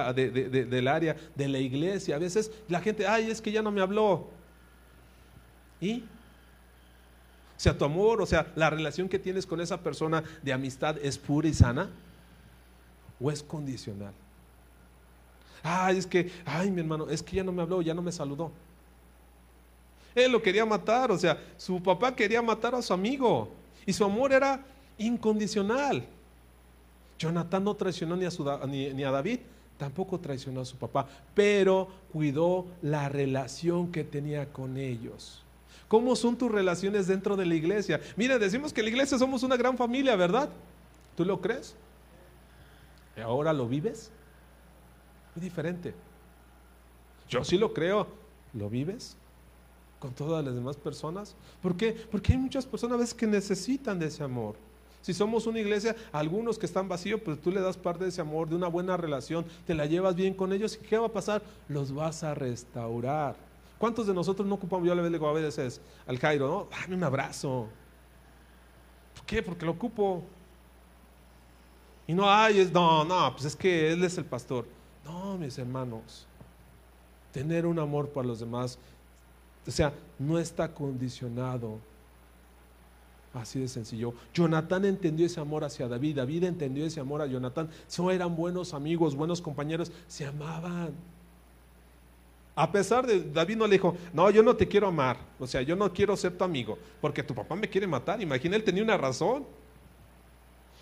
[0.89, 2.17] área de la iglesia.
[2.17, 4.29] A veces la gente, ay, es que ya no me habló.
[5.81, 6.01] ¿Y?
[6.01, 10.97] O sea, tu amor, o sea, la relación que tienes con esa persona de amistad
[11.03, 11.91] es pura y sana
[13.21, 14.15] o es condicional.
[15.63, 18.13] Ay, es que, ay, mi hermano, es que ya no me habló, ya no me
[18.13, 18.51] saludó.
[20.15, 23.51] Él lo quería matar, o sea, su papá quería matar a su amigo
[23.85, 24.65] y su amor era
[24.99, 26.05] incondicional.
[27.19, 28.31] Jonathan no traicionó ni a,
[28.67, 29.41] ni a David,
[29.77, 35.43] tampoco traicionó a su papá, pero cuidó la relación que tenía con ellos.
[35.91, 38.01] ¿Cómo son tus relaciones dentro de la iglesia?
[38.17, 40.49] Mira, decimos que la iglesia somos una gran familia, ¿verdad?
[41.17, 41.75] ¿Tú lo crees?
[43.23, 44.11] ¿Ahora lo vives?
[45.37, 45.93] Es diferente.
[47.29, 48.07] Yo sí lo creo.
[48.55, 49.17] ¿Lo vives?
[50.01, 51.37] con todas las demás personas?
[51.63, 51.93] ¿Por qué?
[52.11, 54.57] Porque hay muchas personas a veces que necesitan de ese amor.
[55.03, 58.21] Si somos una iglesia, algunos que están vacíos, pues tú le das parte de ese
[58.21, 61.13] amor, de una buena relación, te la llevas bien con ellos y ¿qué va a
[61.13, 61.43] pasar?
[61.69, 63.37] Los vas a restaurar.
[63.81, 64.87] ¿Cuántos de nosotros no ocupamos?
[64.87, 66.69] Yo le digo a veces al Jairo, ¿no?
[66.71, 67.67] Dame un abrazo.
[69.17, 69.43] ¿Por qué?
[69.43, 70.23] Porque lo ocupo.
[72.07, 74.67] Y no, ay, no, no, pues es que él es el pastor.
[75.05, 76.27] No, mis hermanos,
[77.33, 78.79] tener un amor para los demás
[79.67, 81.79] o sea, no está condicionado.
[83.33, 84.15] Así de sencillo.
[84.35, 87.71] Jonatán entendió ese amor hacia David, David entendió ese amor a Jonatán.
[87.87, 90.93] So eran buenos amigos, buenos compañeros, se amaban.
[92.61, 95.63] A pesar de, David no le dijo, no, yo no te quiero amar, o sea,
[95.63, 98.21] yo no quiero ser tu amigo, porque tu papá me quiere matar.
[98.21, 99.47] Imagina, él tenía una razón.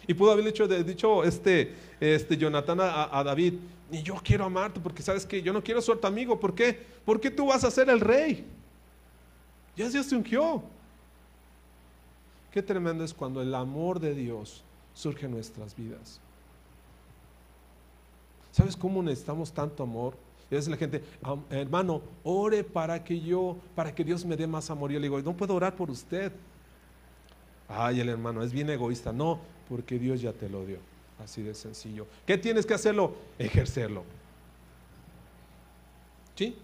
[0.04, 3.54] Y pudo haber dicho, dicho este, este Jonatán a, David,
[3.92, 6.84] y yo quiero amarte, porque sabes que yo no quiero ser tu amigo, ¿por qué?
[7.04, 8.44] Porque tú vas a ser el rey.
[9.76, 10.64] Ya Dios te ungió.
[12.50, 14.64] Qué tremendo es cuando el amor de Dios
[14.94, 16.20] surge en nuestras vidas.
[18.50, 20.27] ¿Sabes cómo necesitamos tanto amor?
[20.50, 21.02] Y la gente,
[21.50, 24.90] hermano, ore para que yo, para que Dios me dé más amor.
[24.90, 26.32] Yo le digo, no puedo orar por usted.
[27.68, 29.12] Ay, el hermano es bien egoísta.
[29.12, 30.78] No, porque Dios ya te lo dio.
[31.22, 32.06] Así de sencillo.
[32.26, 33.14] ¿Qué tienes que hacerlo?
[33.38, 34.04] Ejercerlo.
[36.34, 36.56] ¿Sí?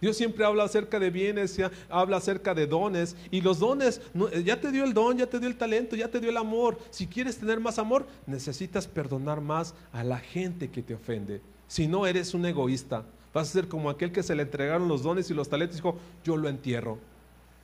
[0.00, 1.56] Dios siempre habla acerca de bienes,
[1.88, 3.14] habla acerca de dones.
[3.30, 4.00] Y los dones,
[4.44, 6.78] ya te dio el don, ya te dio el talento, ya te dio el amor.
[6.90, 11.40] Si quieres tener más amor, necesitas perdonar más a la gente que te ofende.
[11.68, 13.04] Si no, eres un egoísta.
[13.34, 15.80] Vas a ser como aquel que se le entregaron los dones y los talentos y
[15.80, 16.98] dijo, yo lo entierro.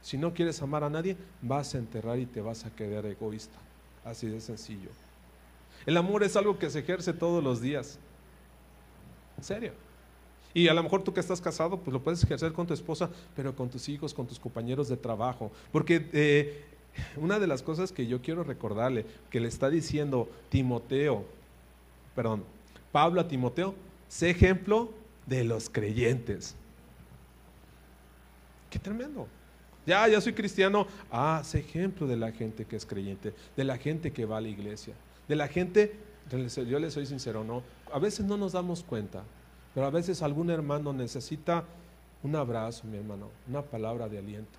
[0.03, 3.57] Si no quieres amar a nadie, vas a enterrar y te vas a quedar egoísta.
[4.05, 4.91] Así de sencillo.
[5.87, 7.99] El amor es algo que se ejerce todos los días.
[9.39, 9.73] En serio.
[10.55, 13.09] Y a lo mejor tú que estás casado, pues lo puedes ejercer con tu esposa,
[13.35, 15.51] pero con tus hijos, con tus compañeros de trabajo.
[15.71, 16.65] Porque eh,
[17.17, 21.25] una de las cosas que yo quiero recordarle, que le está diciendo Timoteo,
[22.15, 22.45] perdón,
[22.91, 23.75] Pablo a Timoteo,
[24.13, 24.93] sé ejemplo
[25.27, 26.55] de los creyentes.
[28.69, 29.27] Qué tremendo.
[29.87, 30.87] Ya, ya soy cristiano.
[31.11, 34.41] Ah, sé ejemplo de la gente que es creyente, de la gente que va a
[34.41, 34.95] la iglesia,
[35.29, 35.97] de la gente,
[36.69, 37.63] yo le soy sincero, ¿no?
[37.93, 39.25] A veces no nos damos cuenta
[39.75, 41.65] pero a veces algún hermano necesita
[42.23, 44.59] un abrazo, mi hermano, una palabra de aliento.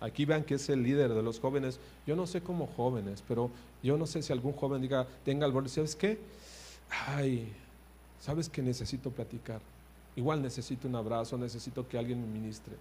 [0.00, 1.80] Aquí vean que es el líder de los jóvenes.
[2.06, 3.50] Yo no sé cómo jóvenes, pero
[3.82, 6.18] yo no sé si algún joven diga, tenga algo, ¿sabes qué?
[7.06, 7.52] Ay,
[8.20, 9.60] sabes que necesito platicar.
[10.16, 12.74] Igual necesito un abrazo, necesito que alguien me ministre.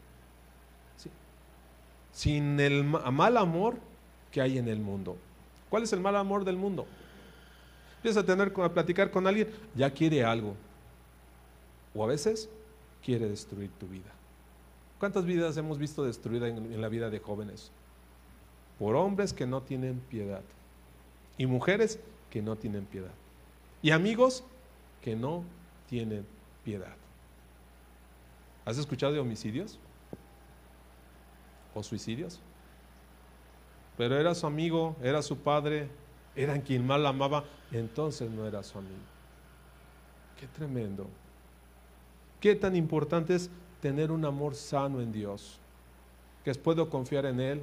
[2.11, 3.77] Sin el mal amor
[4.31, 5.17] que hay en el mundo.
[5.69, 6.85] ¿Cuál es el mal amor del mundo?
[7.97, 10.55] Empieza a tener a platicar con alguien, ya quiere algo.
[11.95, 12.49] O a veces
[13.03, 14.11] quiere destruir tu vida.
[14.99, 17.71] ¿Cuántas vidas hemos visto destruidas en, la vida de jóvenes?
[18.77, 20.43] Por hombres que no tienen piedad.
[21.37, 21.99] Y mujeres
[22.29, 23.11] que no tienen piedad
[23.83, 24.43] y amigos
[25.01, 25.43] que no
[25.89, 26.25] tienen
[26.63, 26.95] piedad.
[28.65, 29.77] ¿Has escuchado de homicidios?
[31.75, 32.39] ¿O suicidios?
[33.97, 35.89] Pero era su amigo, era su padre,
[36.35, 38.95] eran quien más amaba, entonces no era su amigo.
[40.39, 41.05] Qué tremendo.
[42.39, 43.49] Qué tan importante es
[43.81, 45.59] tener un amor sano en Dios,
[46.45, 47.61] que puedo confiar en Él.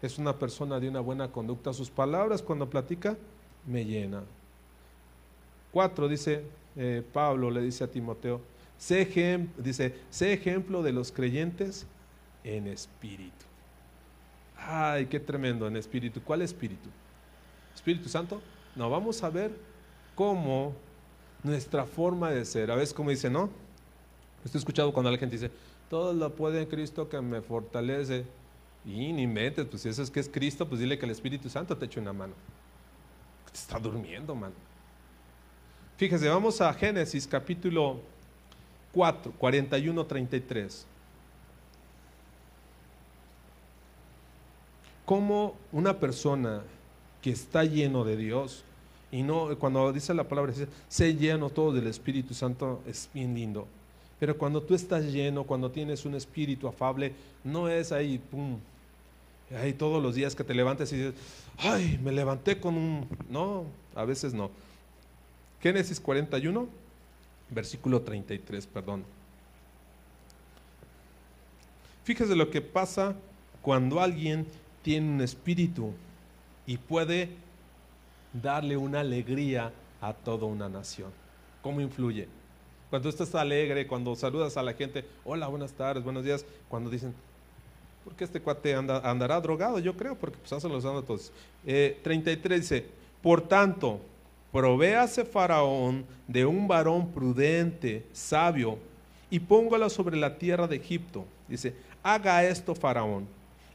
[0.00, 1.72] Es una persona de una buena conducta.
[1.72, 3.16] Sus palabras cuando platica
[3.66, 4.24] me llenan.
[5.76, 6.42] 4 dice
[6.74, 8.40] eh, Pablo, le dice a Timoteo,
[8.78, 11.84] sé dice, sé ejemplo de los creyentes
[12.44, 13.44] en espíritu.
[14.56, 16.22] Ay, qué tremendo, en espíritu.
[16.22, 16.88] ¿Cuál espíritu?
[17.74, 18.40] Espíritu Santo.
[18.74, 19.50] No, vamos a ver
[20.14, 20.72] cómo
[21.42, 22.70] nuestra forma de ser.
[22.70, 23.50] A veces como dice, ¿no?
[24.46, 25.50] Estoy escuchado cuando la gente dice,
[25.90, 28.24] todo lo puede Cristo que me fortalece.
[28.86, 31.50] Y ni metes, pues si eso es que es Cristo, pues dile que el Espíritu
[31.50, 32.32] Santo te eche una mano.
[33.52, 34.54] Te está durmiendo, mano.
[35.96, 38.00] Fíjese, vamos a Génesis capítulo
[38.92, 40.84] 4, 41, 33.
[45.06, 46.60] Cómo una persona
[47.22, 48.62] que está lleno de Dios,
[49.10, 53.34] y no, cuando dice la palabra, dice, sé lleno todo del Espíritu Santo, es bien
[53.34, 53.66] lindo.
[54.20, 58.58] Pero cuando tú estás lleno, cuando tienes un espíritu afable, no es ahí, pum,
[59.58, 61.14] ahí todos los días que te levantes y dices,
[61.56, 63.08] ay, me levanté con un...
[63.30, 64.50] No, a veces no.
[65.66, 66.68] Génesis 41,
[67.50, 69.02] versículo 33, perdón.
[72.04, 73.16] Fíjese lo que pasa
[73.62, 74.46] cuando alguien
[74.82, 75.92] tiene un espíritu
[76.68, 77.30] y puede
[78.32, 81.10] darle una alegría a toda una nación.
[81.62, 82.28] ¿Cómo influye?
[82.88, 87.12] Cuando estás alegre, cuando saludas a la gente, hola, buenas tardes, buenos días, cuando dicen,
[88.04, 91.32] porque este cuate andará drogado, yo creo, porque pues los a todos.
[91.64, 92.86] 33 eh, dice,
[93.20, 93.98] por tanto,
[94.56, 98.78] provéase Faraón de un varón prudente, sabio,
[99.28, 101.26] y póngalo sobre la tierra de Egipto.
[101.46, 103.26] Dice, haga esto Faraón,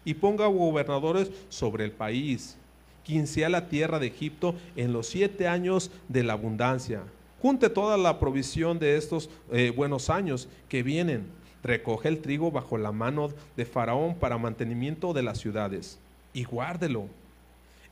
[0.04, 2.58] y ponga gobernadores sobre el país,
[3.06, 7.04] quien sea la tierra de Egipto en los siete años de la abundancia
[7.44, 11.26] Junte toda la provisión de estos eh, buenos años que vienen.
[11.64, 16.00] Recoge el trigo bajo la mano de Faraón para mantenimiento de las ciudades
[16.34, 17.06] y guárdelo.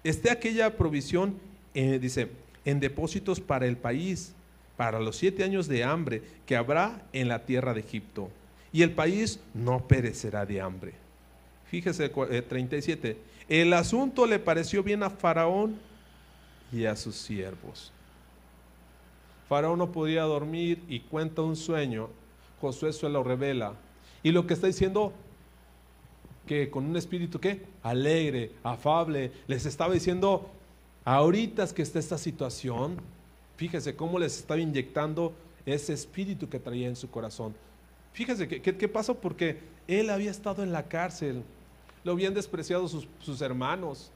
[0.03, 1.35] Esté aquella provisión,
[1.73, 2.29] eh, dice,
[2.65, 4.33] en depósitos para el país,
[4.77, 8.29] para los siete años de hambre que habrá en la tierra de Egipto.
[8.71, 10.93] Y el país no perecerá de hambre.
[11.65, 13.09] Fíjese, 37.
[13.09, 13.17] Eh,
[13.49, 15.75] el asunto le pareció bien a Faraón
[16.71, 17.91] y a sus siervos.
[19.47, 22.09] Faraón no podía dormir y cuenta un sueño.
[22.61, 23.73] Josué se lo revela.
[24.21, 25.13] Y lo que está diciendo,
[26.45, 30.49] que con un espíritu que alegre, afable, les estaba diciendo,
[31.15, 32.97] ahorita es que está esta situación,
[33.57, 35.33] fíjese cómo les estaba inyectando
[35.65, 37.55] ese espíritu que traía en su corazón.
[38.13, 41.43] Fíjese qué, pasó porque él había estado en la cárcel,
[42.03, 44.11] lo habían despreciado sus, sus hermanos.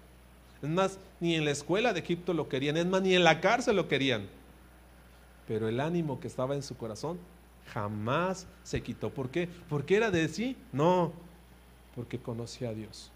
[0.61, 3.41] Es más, ni en la escuela de Egipto lo querían, es más, ni en la
[3.41, 4.27] cárcel lo querían
[5.47, 7.19] pero el ánimo que estaba en su corazón
[7.73, 9.09] jamás se quitó.
[9.09, 9.49] ¿Por qué?
[9.69, 10.55] ¿Porque era de sí?
[10.71, 11.11] No,
[11.95, 13.11] porque conocía a Dios.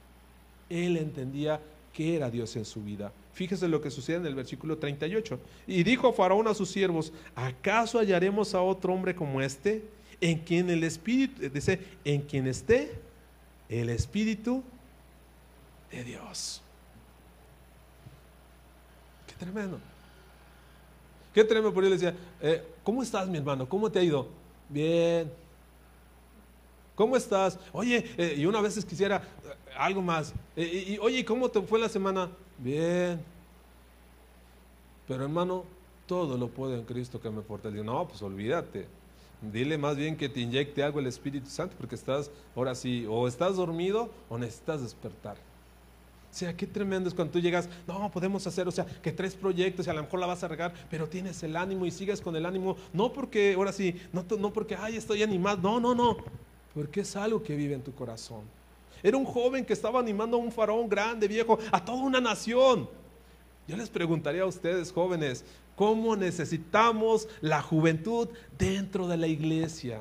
[0.69, 1.61] Él entendía
[1.97, 3.11] que era Dios en su vida.
[3.33, 5.39] Fíjese lo que sucede en el versículo 38.
[5.65, 9.83] Y dijo Faraón a sus siervos, ¿acaso hallaremos a otro hombre como este?
[10.21, 12.91] En quien el Espíritu, dice, en quien esté
[13.67, 14.63] el Espíritu
[15.89, 16.61] de Dios.
[19.25, 19.79] Qué tremendo.
[21.33, 23.67] Qué tremendo, por él decía, eh, ¿cómo estás mi hermano?
[23.67, 24.27] ¿Cómo te ha ido?
[24.69, 25.31] Bien.
[26.97, 27.59] ¿Cómo estás?
[27.71, 30.33] Oye, eh, y una vez quisiera eh, algo más.
[30.55, 32.27] y, oye, ¿cómo te fue la semana?
[32.57, 33.21] Bien.
[35.07, 35.63] Pero hermano,
[36.07, 37.83] todo lo puedo en Cristo que me fortalece.
[37.83, 38.87] No, pues olvídate.
[39.43, 43.27] Dile más bien que te inyecte algo el Espíritu Santo porque estás, ahora sí, o
[43.27, 45.35] estás dormido o necesitas despertar.
[45.35, 49.35] O sea, qué tremendo es cuando tú llegas, no, podemos hacer, o sea, que tres
[49.35, 52.21] proyectos y a lo mejor la vas a regar, pero tienes el ánimo y sigues
[52.21, 56.17] con el ánimo, no porque, ahora sí, no porque, ay, estoy animado, no, no, no,
[56.77, 58.41] porque es algo que vive en tu corazón.
[59.01, 62.87] Era un joven que estaba animando a un faraón grande, viejo, a toda una nación.
[63.67, 65.43] Yo les preguntaría a ustedes, jóvenes,
[65.75, 69.97] ¿cómo necesitamos la juventud dentro de la iglesia?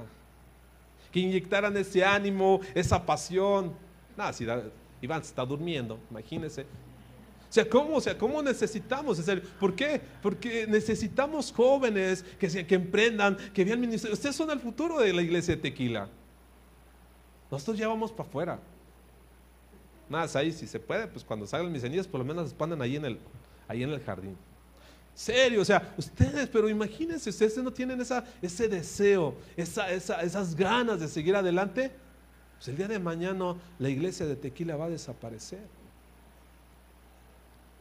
[1.11, 3.73] Que inyectaran ese ánimo, esa pasión.
[4.15, 4.35] Nada,
[5.01, 6.67] Iván se está durmiendo, imagínense.
[7.49, 9.19] O sea, ¿cómo, o sea, ¿cómo necesitamos?
[9.59, 9.99] ¿Por qué?
[10.21, 14.13] Porque necesitamos jóvenes que, que emprendan, que vean ministerio.
[14.13, 16.11] Ustedes son el futuro de la iglesia de Tequila.
[17.51, 18.59] Nosotros ya vamos para afuera.
[20.09, 22.97] Nada, ahí si se puede, pues cuando salgan mis cenizas, por lo menos expanden ahí
[22.97, 23.19] en el,
[23.67, 24.37] ahí en el jardín.
[25.15, 31.01] Serio, o sea, ustedes, pero imagínense, ustedes no tienen esa, ese deseo, esa, esas ganas
[31.01, 31.91] de seguir adelante.
[32.57, 35.67] Pues el día de mañana la iglesia de Tequila va a desaparecer.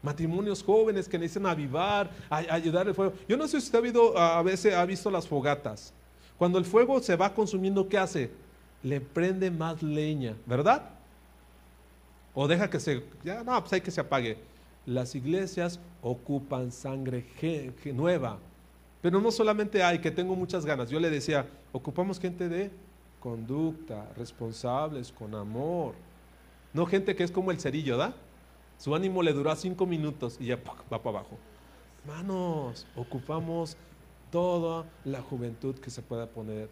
[0.02, 3.14] Matrimonios jóvenes que necesitan avivar, ayudar el fuego.
[3.28, 5.94] Yo no sé si usted ha, habido, a veces ha visto las fogatas.
[6.38, 8.32] Cuando el fuego se va consumiendo, ¿qué hace?
[8.86, 10.90] Le prende más leña, ¿verdad?
[12.34, 14.38] O deja que se, ya no, pues hay que se apague
[14.86, 17.26] las iglesias ocupan sangre
[17.94, 18.38] nueva.
[19.02, 20.90] Pero no solamente hay, que tengo muchas ganas.
[20.90, 22.72] Yo le decía, ocupamos gente de
[23.20, 25.94] conducta, responsables, con amor.
[26.74, 28.14] No gente que es como el cerillo, ¿da?
[28.78, 31.38] Su ánimo le duró cinco minutos y ya va para abajo.
[32.04, 33.78] Hermanos, ocupamos
[34.32, 36.70] toda la juventud que se pueda poner.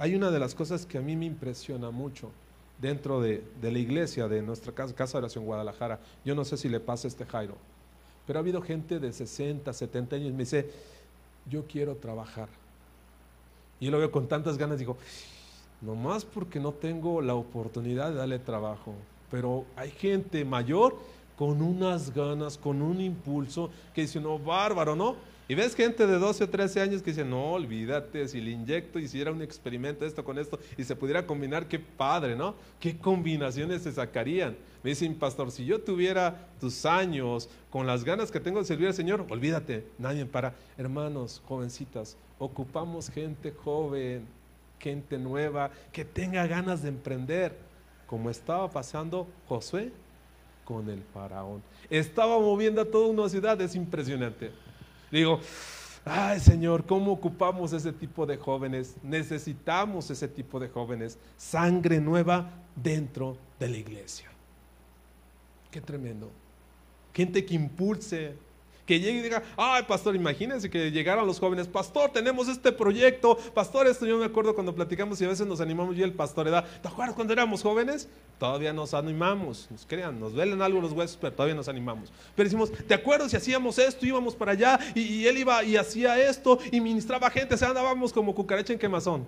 [0.00, 2.30] Hay una de las cosas que a mí me impresiona mucho
[2.80, 6.00] dentro de, la iglesia, de nuestra casa, casa de oración Guadalajara.
[6.24, 7.54] Yo no sé si le pasa a este Jairo,
[8.26, 10.70] pero ha habido gente de 60, 70 años, me dice,
[11.50, 12.48] yo quiero trabajar.
[13.78, 14.96] Y yo lo veo con tantas ganas, digo,
[15.82, 18.94] nomás porque no tengo la oportunidad de darle trabajo.
[19.30, 20.96] Pero hay gente mayor
[21.36, 25.16] con unas ganas, con un impulso, que dice, no, bárbaro, ¿no?
[25.50, 29.00] Y ves gente de 12 o 13 años que dice, no, olvídate, si le inyecto,
[29.00, 32.54] hiciera un experimento esto con esto y se pudiera combinar, qué padre, ¿no?
[32.78, 34.56] ¿Qué combinaciones se sacarían?
[34.84, 38.86] Me dicen, pastor, si yo tuviera tus años con las ganas que tengo de servir
[38.86, 40.54] al Señor, olvídate, nadie para.
[40.78, 44.28] Hermanos, jovencitas, ocupamos gente joven,
[44.78, 47.56] gente nueva, que tenga ganas de emprender,
[48.06, 49.90] como estaba pasando Josué
[50.64, 51.60] con el faraón.
[51.90, 54.52] Estaba moviendo a toda una ciudad, es impresionante.
[55.10, 55.40] Digo,
[56.04, 58.96] ay Señor, ¿cómo ocupamos ese tipo de jóvenes?
[59.02, 64.30] Necesitamos ese tipo de jóvenes, sangre nueva dentro de la iglesia.
[65.70, 66.30] Qué tremendo.
[67.14, 68.34] Gente que impulse,
[68.90, 73.36] que llegue y diga, ay, pastor, imagínense que llegaran los jóvenes, pastor, tenemos este proyecto,
[73.54, 76.48] pastor, esto yo me acuerdo cuando platicamos y a veces nos animamos y el pastor
[76.48, 78.08] edad, ¿te acuerdas cuando éramos jóvenes?
[78.40, 82.12] Todavía nos animamos, nos crean, nos duelen algo los huesos, pero todavía nos animamos.
[82.34, 86.18] Pero decimos, ¿te acuerdas si hacíamos esto, íbamos para allá y, él iba y hacía
[86.18, 89.24] esto y ministraba gente, o sea, andábamos como cucaracha en quemazón?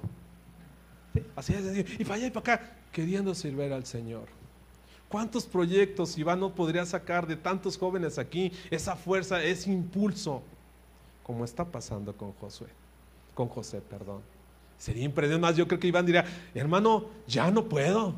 [1.37, 1.55] Así
[2.01, 4.42] y para allá y para acá, queriendo servir al Señor.
[5.13, 10.43] ¿Cuántos proyectos Iván no podría sacar de tantos jóvenes aquí esa fuerza, ese impulso,
[11.23, 12.69] como está pasando con Josué,
[13.35, 14.23] con José, perdón?
[14.79, 15.55] Sería impresionante más.
[15.55, 18.15] Yo creo que Iván diría, hermano, ya no puedo.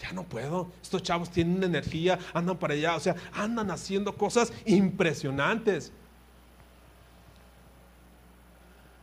[0.00, 0.70] Ya no puedo.
[0.80, 5.90] Estos chavos tienen energía, andan para allá, o sea, andan haciendo cosas impresionantes.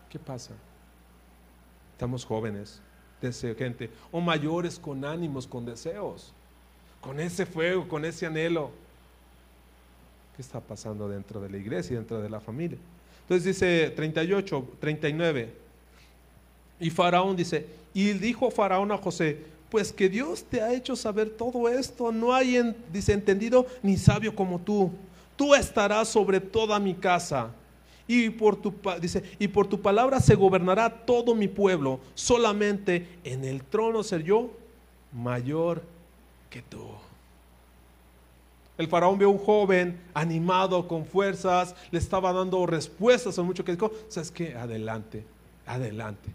[0.09, 0.53] ¿Qué pasa?
[1.91, 2.81] Estamos jóvenes,
[3.57, 6.33] gente, o mayores con ánimos, con deseos
[7.05, 8.71] con ese fuego, con ese anhelo.
[10.35, 12.79] ¿Qué está pasando dentro de la iglesia y dentro de la familia?
[13.21, 15.53] Entonces dice 38, 39.
[16.79, 19.37] Y Faraón dice, y dijo Faraón a José,
[19.69, 22.75] pues que Dios te ha hecho saber todo esto, no hay, en,
[23.07, 24.91] entendido ni sabio como tú.
[25.35, 27.51] Tú estarás sobre toda mi casa.
[28.07, 31.99] Y por, tu, dice, y por tu palabra se gobernará todo mi pueblo.
[32.15, 34.51] Solamente en el trono ser yo
[35.11, 35.94] mayor
[36.61, 36.87] tú.
[38.77, 43.63] El faraón vio a un joven animado, con fuerzas, le estaba dando respuestas a mucho
[43.63, 44.55] que dijo, ¿sabes qué?
[44.55, 45.23] Adelante,
[45.65, 46.29] adelante.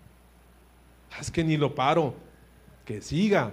[1.20, 2.14] Es que ni lo paro,
[2.84, 3.52] que siga.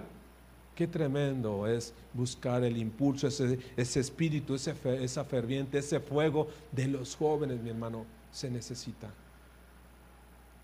[0.74, 7.60] Qué tremendo es buscar el impulso, ese, espíritu, esa ferviente, ese fuego de los jóvenes,
[7.60, 9.10] mi hermano, se necesita.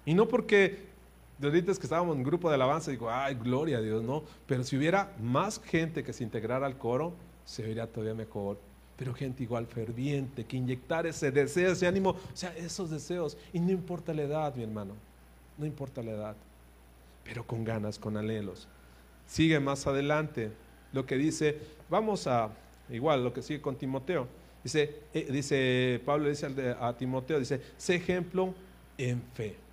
[0.06, 0.93] Y no porque
[1.38, 4.22] de ahorita que estábamos en un grupo de alabanza, digo, ay, gloria a Dios, no.
[4.46, 7.12] Pero si hubiera más gente que se integrara al coro,
[7.44, 8.58] se vería todavía mejor.
[8.96, 13.36] Pero gente igual ferviente, que inyectar ese deseo, ese ánimo, o sea, esos deseos.
[13.52, 14.94] Y no importa la edad, mi hermano,
[15.58, 16.36] no importa la edad,
[17.24, 18.68] pero con ganas, con anhelos.
[19.26, 20.52] Sigue más adelante
[20.92, 21.58] lo que dice,
[21.90, 22.50] vamos a,
[22.88, 24.28] igual, lo que sigue con Timoteo.
[24.62, 26.46] Dice, eh, dice Pablo dice
[26.80, 28.54] a Timoteo, dice, sé ejemplo
[28.96, 29.63] en fe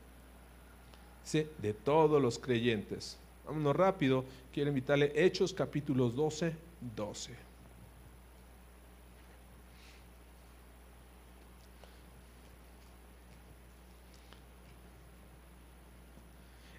[1.32, 3.18] de todos los creyentes.
[3.46, 6.54] Vámonos rápido, quiero invitarle Hechos capítulos 12,
[6.96, 7.32] 12.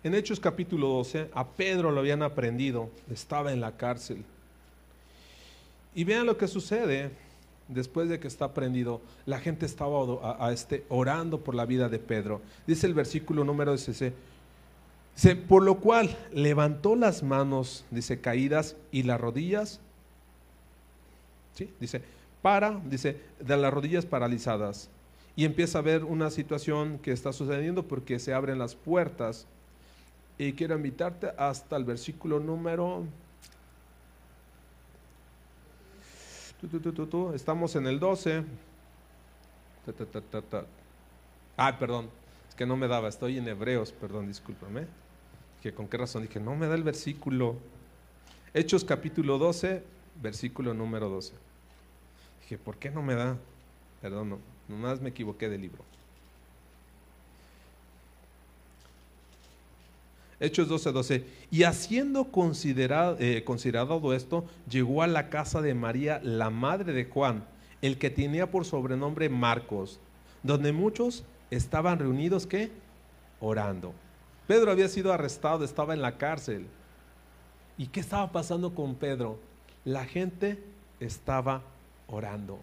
[0.05, 4.25] En Hechos capítulo 12, a Pedro lo habían aprendido, estaba en la cárcel.
[5.95, 7.11] Y vean lo que sucede
[7.73, 9.01] después de que está prendido.
[9.27, 9.99] La gente estaba
[10.39, 12.41] a, este, orando por la vida de Pedro.
[12.67, 14.13] Dice el versículo número 16
[15.15, 19.81] Dice, por lo cual levantó las manos, dice, caídas y las rodillas.
[21.55, 21.69] ¿Sí?
[21.81, 22.03] Dice,
[22.41, 24.89] para, dice, de las rodillas paralizadas.
[25.37, 29.47] Y empieza a ver una situación que está sucediendo porque se abren las puertas.
[30.39, 33.05] Y quiero invitarte hasta el versículo número...
[37.35, 38.45] Estamos en el 12.
[41.57, 42.09] Ah, perdón,
[42.49, 44.87] es que no me daba, estoy en Hebreos, perdón, discúlpame.
[45.61, 47.57] Que con qué razón dije, no me da el versículo.
[48.55, 49.83] Hechos capítulo 12,
[50.23, 51.33] versículo número 12.
[52.43, 53.37] Dije, ¿por qué no me da?
[54.01, 54.39] Perdón, no,
[54.69, 55.83] nomás me equivoqué del libro.
[60.43, 61.25] Hechos 12, 12.
[61.53, 67.05] Y haciendo considerado, eh, considerado esto, llegó a la casa de María, la madre de
[67.05, 67.45] Juan,
[67.81, 70.01] el que tenía por sobrenombre Marcos,
[70.43, 72.73] donde muchos estaban reunidos, ¿qué?
[73.39, 73.95] Orando.
[74.49, 76.67] Pedro había sido arrestado, estaba en la cárcel.
[77.79, 79.39] ¿Y qué estaba pasando con Pedro?
[79.85, 80.59] La gente
[80.99, 81.63] estaba
[82.09, 82.59] orando.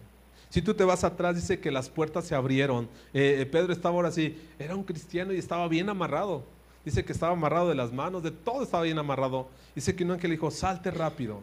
[0.50, 2.90] Si tú te vas atrás, dice que las puertas se abrieron.
[3.14, 6.44] Eh, eh, Pedro estaba ahora así, era un cristiano y estaba bien amarrado.
[6.84, 9.48] Dice que estaba amarrado de las manos, de todo estaba bien amarrado.
[9.74, 11.40] Dice que un ángel dijo, salte rápido.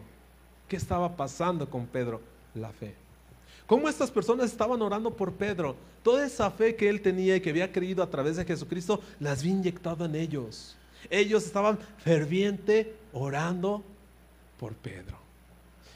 [0.68, 2.20] ¿Qué estaba pasando con Pedro?
[2.54, 2.94] La fe.
[3.66, 5.76] ¿Cómo estas personas estaban orando por Pedro?
[6.02, 9.40] Toda esa fe que él tenía y que había creído a través de Jesucristo, las
[9.40, 10.76] había inyectado en ellos.
[11.10, 13.82] Ellos estaban ferviente orando
[14.58, 15.18] por Pedro.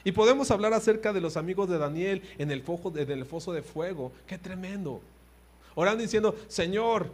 [0.05, 4.13] Y podemos hablar acerca de los amigos de Daniel en el, foso de fuego.
[4.27, 5.01] Qué tremendo.
[5.75, 7.11] Orando diciendo, Señor,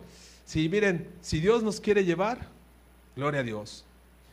[0.48, 2.48] si miren, si Dios nos quiere llevar,
[3.14, 3.84] gloria a Dios.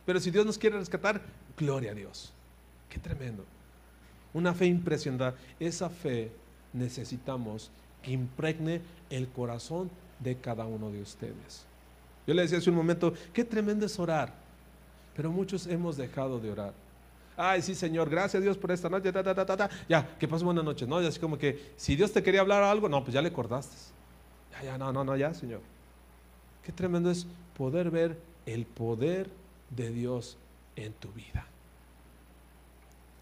[0.06, 1.20] Pero si Dios nos quiere rescatar,
[1.58, 2.32] gloria a Dios.
[2.88, 3.44] Qué tremendo.
[4.32, 5.38] Una fe impresionante.
[5.60, 6.32] Esa fe
[6.72, 7.70] necesitamos
[8.02, 11.66] que impregne el corazón de cada uno de ustedes.
[12.26, 14.32] Yo le decía hace un momento, qué tremendo es orar.
[15.14, 16.72] Pero muchos hemos dejado de orar.
[17.36, 19.12] Ay, sí, Señor, gracias a Dios por esta noche.
[19.86, 20.86] ya, que pasó buena noche.
[20.86, 23.28] No, y así como que si Dios te quería hablar algo, no, pues ya le
[23.28, 23.76] acordaste.
[24.52, 25.75] Ya, ya, no, no, no, ya, Señor.
[26.66, 29.30] Qué tremendo es poder ver el poder
[29.70, 30.36] de Dios
[30.74, 31.46] en tu vida.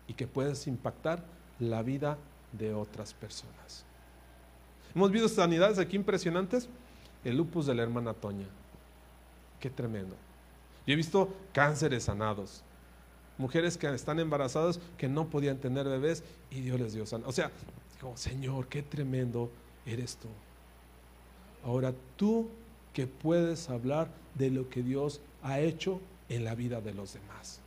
[0.09, 1.23] Y que puedas impactar
[1.61, 2.17] la vida
[2.53, 3.85] de otras personas.
[4.95, 6.71] Hemos visto sanidades aquí impresionantes.
[7.23, 8.47] El lupus de la hermana Toña.
[9.61, 10.17] Qué tremendo.
[10.87, 12.63] Yo he visto cánceres sanados.
[13.37, 17.29] Mujeres que están embarazadas que no podían tener bebés y Dios les dio sanidad.
[17.29, 17.51] O sea,
[17.97, 19.51] digo, Señor, qué tremendo
[19.85, 20.29] eres tú.
[21.63, 22.49] Ahora tú
[22.95, 27.61] que puedes hablar de lo que Dios ha hecho en la vida de los demás.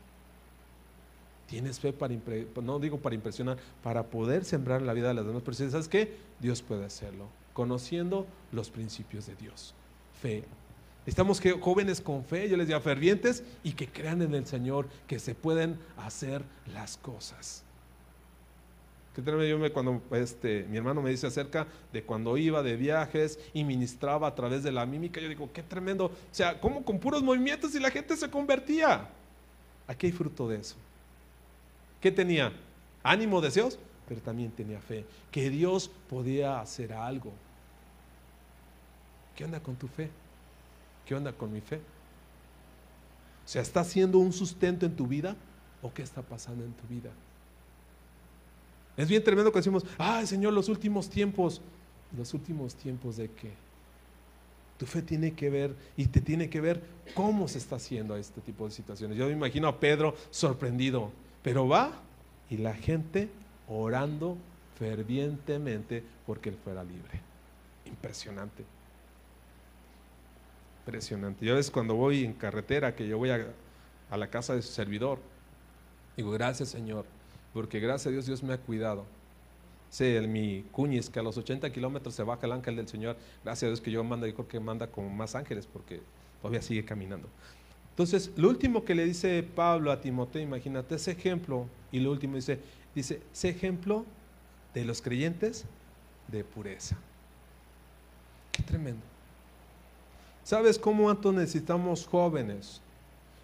[1.48, 2.16] Tienes fe para,
[2.64, 5.74] no digo para impresionar, para poder sembrar la vida de las demás personas.
[5.74, 6.18] ¿Sabes qué?
[6.40, 9.74] Dios puede hacerlo, conociendo los principios de Dios.
[10.22, 10.44] Fe.
[11.06, 15.20] Estamos jóvenes con fe, yo les digo fervientes y que crean en el Señor, que
[15.20, 17.64] se pueden hacer las cosas.
[19.26, 23.64] Yo me, cuando este, mi hermano me dice acerca de cuando iba de viajes y
[23.64, 26.06] ministraba a través de la mímica, yo digo, qué tremendo.
[26.06, 29.10] O sea, ¿cómo con puros movimientos y la gente se convertía?
[29.88, 30.76] Aquí hay fruto de eso.
[32.00, 32.54] ¿Qué tenía?
[33.02, 35.04] Ánimo, deseos, pero también tenía fe.
[35.32, 37.34] Que Dios podía hacer algo.
[39.36, 40.10] ¿Qué onda con tu fe?
[41.06, 41.78] ¿Qué onda con mi fe?
[41.78, 45.36] O sea, ¿está haciendo un sustento en tu vida
[45.82, 47.10] o qué está pasando en tu vida?
[48.98, 51.62] Es bien tremendo que decimos, ay Señor, los últimos tiempos.
[52.18, 53.52] ¿Los últimos tiempos de qué?
[54.80, 56.82] Tu fe tiene que ver y te tiene que ver
[57.14, 59.18] cómo se está haciendo este tipo de situaciones.
[59.18, 61.12] Yo me imagino a Pedro sorprendido,
[61.44, 61.92] pero va
[62.50, 63.30] y la gente
[63.68, 64.38] orando
[64.80, 67.22] fervientemente porque él fuera libre.
[67.86, 68.64] Impresionante.
[70.82, 71.46] Impresionante.
[71.46, 73.48] Yo a cuando voy en carretera, que yo voy a,
[74.10, 75.20] a la casa de su servidor,
[76.16, 77.06] digo, gracias Señor
[77.54, 79.06] porque gracias a Dios Dios me ha cuidado.
[79.90, 83.16] Sé, el, mi cuñis que a los 80 kilómetros se baja el ángel del Señor,
[83.44, 86.02] gracias a Dios que yo manda, yo creo que manda con más ángeles porque
[86.42, 87.28] todavía sigue caminando.
[87.92, 92.36] Entonces, lo último que le dice Pablo a Timoteo, imagínate ese ejemplo, y lo último
[92.36, 92.60] dice,
[92.94, 94.06] dice, ese ejemplo
[94.74, 95.66] de los creyentes
[96.28, 96.98] de pureza.
[98.52, 99.02] Qué tremendo.
[100.44, 102.82] ¿Sabes cómo Anto necesitamos jóvenes?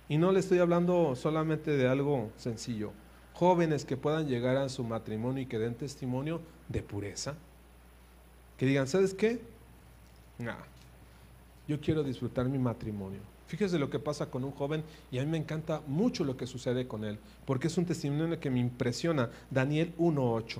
[0.09, 2.91] Y no le estoy hablando solamente de algo sencillo
[3.33, 7.35] jóvenes que puedan llegar a su matrimonio y que den testimonio de pureza.
[8.57, 9.39] Que digan, ¿sabes qué?
[11.67, 13.19] yo quiero disfrutar mi matrimonio.
[13.47, 16.47] Fíjese lo que pasa con un joven y a mí me encanta mucho lo que
[16.47, 19.29] sucede con él, porque es un testimonio que me impresiona.
[19.51, 20.59] Daniel 1.8.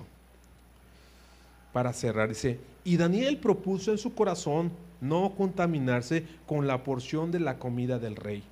[1.74, 4.71] Para cerrar, dice, y Daniel propuso en su corazón
[5.01, 8.43] no contaminarse con la porción de la comida del rey.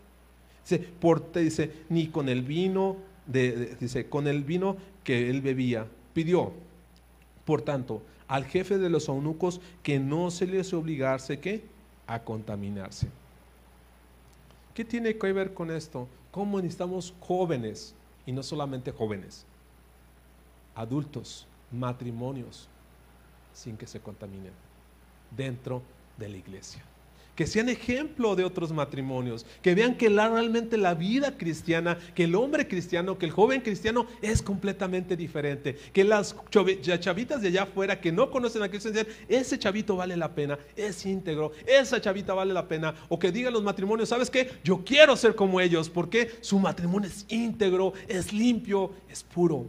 [0.63, 2.97] Dice, por, dice ni con el vino
[3.31, 6.53] dice, con el vino que él bebía, pidió,
[7.45, 11.63] Por tanto, al jefe de los eunucos que no se les obligase
[12.07, 13.09] a contaminarse.
[14.73, 16.07] ¿Qué tiene que ver con esto?
[16.31, 17.93] ¿Cómo necesitamos jóvenes
[18.25, 19.45] y no solamente jóvenes?
[20.75, 22.69] Adultos, matrimonios,
[23.53, 24.53] sin que se contaminen
[25.35, 25.81] dentro
[26.17, 26.83] de la iglesia
[27.35, 32.35] que sean ejemplo de otros matrimonios, que vean que realmente la vida cristiana, que el
[32.35, 36.35] hombre cristiano, que el joven cristiano es completamente diferente, que las
[36.99, 40.59] chavitas de allá afuera que no conocen a Cristo dicen, ese chavito vale la pena,
[40.75, 44.51] es íntegro, esa chavita vale la pena, o que digan los matrimonios, ¿sabes qué?
[44.63, 49.65] Yo quiero ser como ellos, porque su matrimonio es íntegro, es limpio, es puro.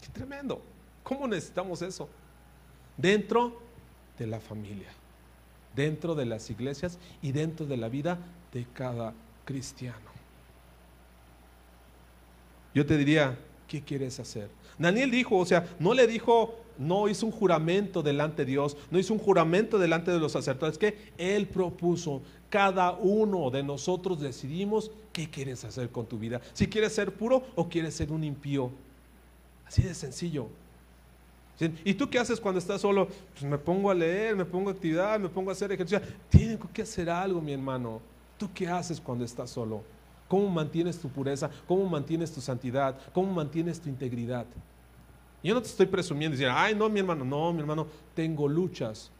[0.00, 0.62] Qué tremendo.
[1.02, 2.08] ¿Cómo necesitamos eso?
[2.96, 3.60] Dentro
[4.18, 4.88] de la familia
[5.74, 8.18] dentro de las iglesias y dentro de la vida
[8.52, 9.14] de cada
[9.44, 10.12] cristiano.
[12.74, 14.48] Yo te diría, ¿qué quieres hacer?
[14.78, 18.98] Daniel dijo, o sea, no le dijo, no hizo un juramento delante de Dios, no
[18.98, 24.90] hizo un juramento delante de los sacerdotes, que Él propuso, cada uno de nosotros decidimos
[25.12, 28.70] qué quieres hacer con tu vida, si quieres ser puro o quieres ser un impío.
[29.66, 30.48] Así de sencillo.
[31.84, 33.08] ¿Y tú qué haces cuando estás solo?
[33.32, 36.00] Pues me pongo a leer, me pongo a actividad, me pongo a hacer ejercicio.
[36.28, 38.00] Tengo que hacer algo, mi hermano.
[38.38, 39.82] ¿Tú qué haces cuando estás solo?
[40.28, 41.50] ¿Cómo mantienes tu pureza?
[41.68, 42.98] ¿Cómo mantienes tu santidad?
[43.12, 44.46] ¿Cómo mantienes tu integridad?
[45.42, 49.10] Yo no te estoy presumiendo diciendo, ay, no, mi hermano, no, mi hermano, tengo luchas.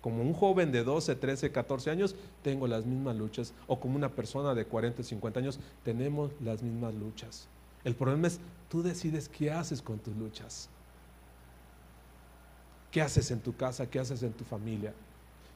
[0.00, 3.54] Como un joven de 12, 13, 14 años, tengo las mismas luchas.
[3.68, 7.48] O como una persona de 40, 50 años, tenemos las mismas luchas.
[7.84, 10.68] El problema es, tú decides qué haces con tus luchas.
[12.92, 13.88] ¿Qué haces en tu casa?
[13.90, 14.92] ¿Qué haces en tu familia?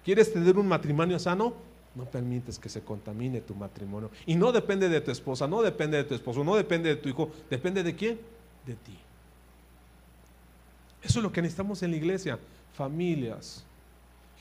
[0.05, 1.53] ¿Quieres tener un matrimonio sano?
[1.95, 4.11] No permites que se contamine tu matrimonio.
[4.25, 7.09] Y no depende de tu esposa, no depende de tu esposo, no depende de tu
[7.11, 8.19] hijo, depende de quién?
[8.67, 8.99] De ti.
[11.03, 12.39] Eso es lo que necesitamos en la iglesia.
[12.75, 13.65] Familias,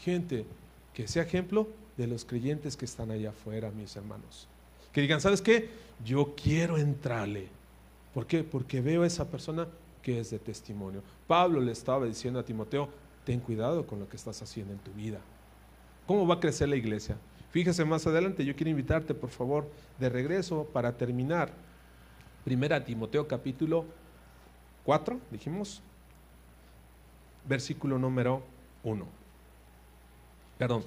[0.01, 0.45] gente
[0.93, 1.67] que sea ejemplo
[1.97, 4.47] de los creyentes que están allá afuera, mis hermanos.
[4.93, 5.69] Que digan, ¿sabes qué?
[6.03, 7.49] Yo quiero entrarle.
[8.13, 8.43] ¿Por qué?
[8.43, 9.67] Porque veo a esa persona
[10.05, 11.01] que es de testimonio.
[11.25, 12.87] Pablo le estaba diciendo a Timoteo,
[13.25, 15.19] ten cuidado con lo que estás haciendo en tu vida.
[16.05, 17.17] ¿Cómo va a crecer la iglesia?
[17.49, 19.67] Fíjese más adelante, yo quiero invitarte por favor
[19.99, 21.51] de regreso para terminar.
[22.43, 23.83] Primera Timoteo capítulo
[24.83, 25.81] 4, dijimos,
[27.49, 28.43] versículo número
[28.83, 29.07] 1.
[30.59, 30.83] Perdón,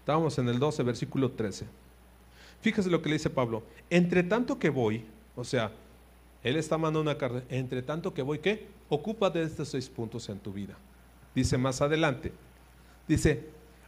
[0.00, 1.66] estábamos en el 12, versículo 13.
[2.62, 3.62] Fíjese lo que le dice Pablo.
[3.90, 5.04] Entre tanto que voy,
[5.36, 5.70] o sea,
[6.46, 7.42] él está mandando una carta.
[7.48, 8.68] Entre tanto que voy, ¿qué?
[8.88, 10.76] Ocúpate de estos seis puntos en tu vida.
[11.34, 12.30] Dice más adelante.
[13.08, 13.46] Dice,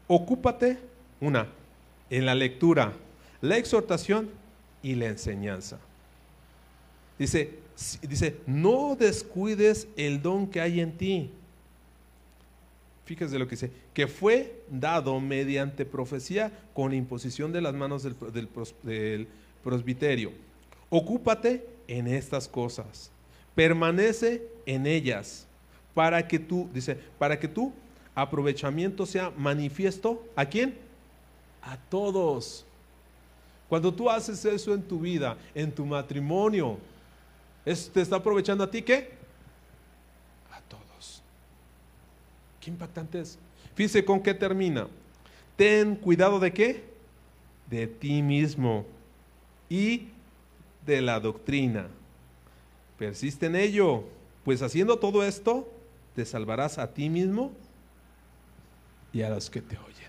[0.09, 0.77] ocúpate,
[1.21, 1.47] una,
[2.11, 2.95] en la lectura,
[3.41, 4.29] la exhortación
[4.83, 5.79] y la enseñanza.
[7.17, 7.61] Dice,
[8.03, 11.31] dice, no descuides el don que hay en ti.
[13.05, 18.17] Fíjese lo que dice, que fue dado mediante profecía con imposición de las manos del,
[18.33, 18.49] del,
[18.83, 19.29] del
[19.63, 20.33] presbiterio.
[20.91, 23.11] Ocúpate en estas cosas.
[23.55, 25.47] Permanece en ellas
[25.95, 27.73] para que tú, dice, para que tu
[28.15, 30.25] aprovechamiento sea manifiesto.
[30.37, 30.77] ¿A quién?
[31.63, 32.65] A todos.
[33.69, 36.79] Cuando tú haces eso en tu vida, en tu matrimonio,
[37.65, 39.11] ¿te está aprovechando a ti qué?
[40.53, 41.23] A todos.
[42.61, 43.39] Qué impactante es.
[43.75, 44.87] Fíjese con qué termina.
[45.57, 46.85] Ten cuidado de qué?
[47.69, 48.87] De ti mismo.
[49.69, 50.09] Y
[50.89, 51.87] de la doctrina.
[52.99, 54.05] Persiste en ello,
[54.45, 55.71] pues haciendo todo esto,
[56.15, 57.53] te salvarás a ti mismo
[59.13, 60.09] y a los que te oyen.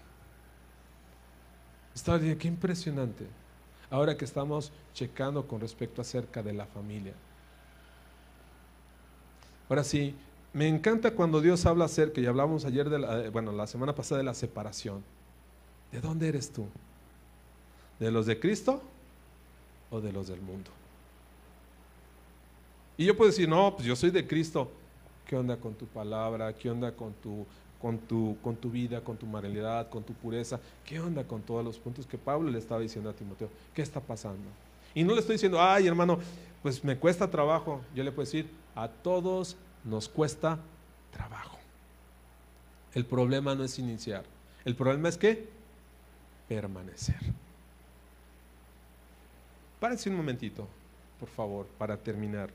[1.94, 3.28] Está qué impresionante.
[3.92, 7.14] Ahora que estamos checando con respecto acerca de la familia.
[9.68, 10.16] Ahora sí,
[10.54, 14.20] me encanta cuando Dios habla acerca, y hablamos ayer, de la, bueno, la semana pasada
[14.20, 15.04] de la separación.
[15.92, 16.68] ¿De dónde eres tú?
[18.00, 18.82] ¿De los de Cristo
[19.92, 20.72] o de los del mundo.
[22.98, 24.70] Y yo puedo decir, no, pues yo soy de Cristo.
[25.26, 26.54] ¿Qué onda con tu palabra?
[26.54, 27.46] ¿Qué onda con tu,
[27.82, 30.60] con tu, con tu vida, con tu moralidad, con tu pureza?
[30.84, 33.50] ¿Qué onda con todos los puntos que Pablo le estaba diciendo a Timoteo?
[33.74, 34.44] ¿Qué está pasando?
[34.94, 36.20] Y no le estoy diciendo, ay hermano,
[36.62, 37.82] pues me cuesta trabajo.
[37.96, 40.60] Yo le puedo decir, a todos nos cuesta
[41.12, 41.58] trabajo.
[42.94, 44.24] El problema no es iniciar.
[44.66, 45.48] El problema es que
[46.48, 47.16] permanecer.
[49.80, 50.68] Párense un momentito,
[51.20, 52.50] por favor, para terminar.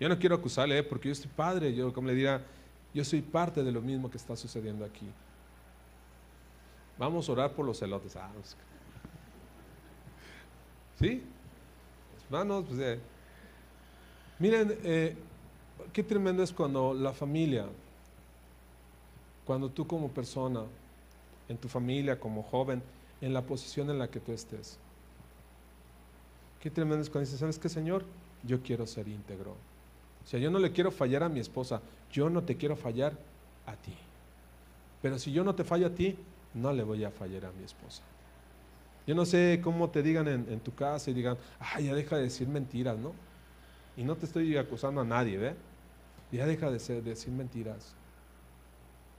[0.00, 0.82] Yo no quiero acusarle, ¿eh?
[0.82, 2.42] porque yo estoy padre, yo como le diría,
[2.94, 5.06] yo soy parte de lo mismo que está sucediendo aquí.
[6.98, 8.16] Vamos a orar por los celotes.
[8.16, 8.56] Ah, pues,
[10.98, 11.22] ¿Sí?
[12.24, 12.98] Hermanos, pues, eh,
[14.38, 15.14] miren, eh,
[15.92, 17.66] qué tremendo es cuando la familia,
[19.44, 20.62] cuando tú como persona,
[21.48, 22.82] en tu familia, como joven,
[23.20, 24.78] en la posición en la que tú estés.
[26.66, 28.02] Qué tremendo es cuando ¿sabes qué, Señor?
[28.42, 29.52] Yo quiero ser íntegro.
[29.52, 33.12] O sea, yo no le quiero fallar a mi esposa, yo no te quiero fallar
[33.66, 33.94] a ti.
[35.00, 36.18] Pero si yo no te fallo a ti,
[36.54, 38.02] no le voy a fallar a mi esposa.
[39.06, 42.22] Yo no sé cómo te digan en, tu casa y digan, ay, ya deja de
[42.22, 43.12] decir mentiras, ¿no?
[43.96, 45.54] Y no te estoy acusando a nadie, ¿ve?
[46.32, 47.94] Ya deja de, decir mentiras.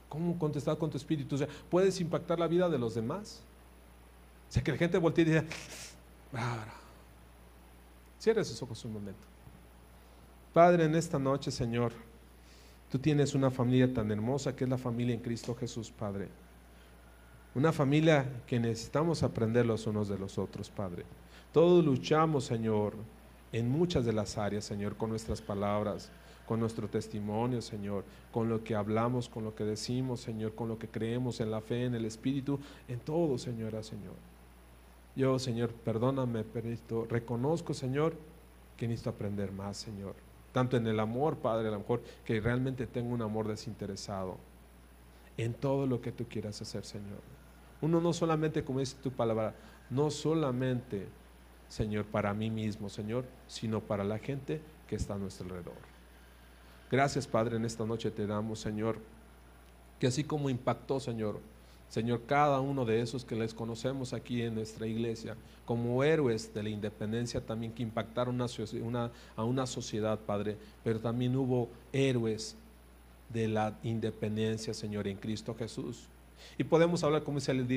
[0.09, 1.35] ¿Cómo contestar con tu espíritu?
[1.35, 3.41] O sea, puedes impactar la vida de los demás.
[4.49, 5.45] O sea, que la gente voltee y diga,
[6.33, 6.76] ahora,
[8.19, 9.27] cierra esos ojos un momento.
[10.53, 11.91] Padre, en esta noche, Señor,
[12.89, 16.29] tú tienes una familia tan hermosa que es la familia en Cristo Jesús, Padre.
[17.53, 21.05] Una familia que necesitamos aprender los unos de los otros, Padre.
[21.51, 22.93] Todos luchamos, Señor,
[23.51, 26.11] en muchas de las áreas, Señor, con nuestras palabras,
[26.47, 30.79] con nuestro testimonio, Señor, con lo que hablamos, con lo que decimos, Señor, con lo
[30.79, 34.15] que creemos en la fe, en el Espíritu, en todo, Señora, Señor.
[35.17, 38.13] Yo, Señor, perdóname, pero reconozco, Señor,
[38.77, 40.13] que necesito aprender más, Señor.
[40.51, 44.37] Tanto en el amor, Padre, a lo mejor, que realmente tengo un amor desinteresado
[45.35, 47.19] en todo lo que tú quieras hacer, Señor.
[47.81, 49.55] Uno no solamente, como dice tu palabra,
[49.89, 51.07] no solamente,
[51.67, 55.73] Señor, para mí mismo, Señor, sino para la gente que está a nuestro alrededor.
[56.91, 58.99] Gracias, Padre, en esta noche te damos, Señor,
[59.99, 61.39] que así como impactó, Señor,
[61.89, 66.63] Señor, cada uno de esos que les conocemos aquí en nuestra iglesia, como héroes de
[66.63, 72.55] la independencia también que impactaron a una sociedad, Padre, pero también hubo héroes
[73.29, 76.07] de la independencia, Señor, en Cristo Jesús.
[76.57, 77.67] Y podemos hablar, como dice el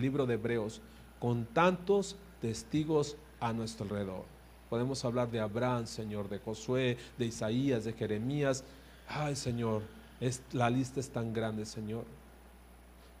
[0.00, 0.80] libro de Hebreos,
[1.18, 4.24] con tantos testigos a nuestro alrededor.
[4.70, 8.64] Podemos hablar de Abraham, Señor, de Josué, de Isaías, de Jeremías.
[9.08, 9.82] Ay, Señor,
[10.20, 12.04] es, la lista es tan grande, Señor.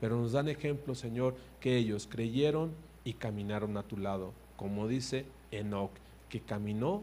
[0.00, 2.72] Pero nos dan ejemplo, Señor, que ellos creyeron
[3.04, 5.92] y caminaron a tu lado, como dice Enoch,
[6.28, 7.02] que caminó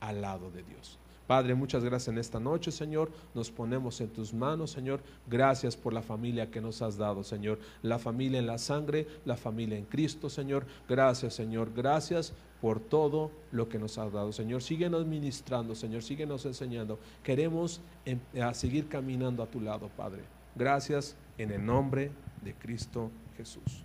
[0.00, 0.98] al lado de Dios.
[1.26, 3.10] Padre, muchas gracias en esta noche, Señor.
[3.34, 5.00] Nos ponemos en tus manos, Señor.
[5.26, 7.58] Gracias por la familia que nos has dado, Señor.
[7.82, 10.66] La familia en la sangre, la familia en Cristo, Señor.
[10.88, 11.72] Gracias, Señor.
[11.74, 14.62] Gracias por todo lo que nos has dado, Señor.
[14.62, 16.04] Síguenos ministrando, Señor.
[16.04, 17.00] Síguenos enseñando.
[17.24, 18.20] Queremos em,
[18.52, 20.22] seguir caminando a tu lado, Padre.
[20.54, 22.10] Gracias en el nombre
[22.42, 23.84] de Cristo Jesús.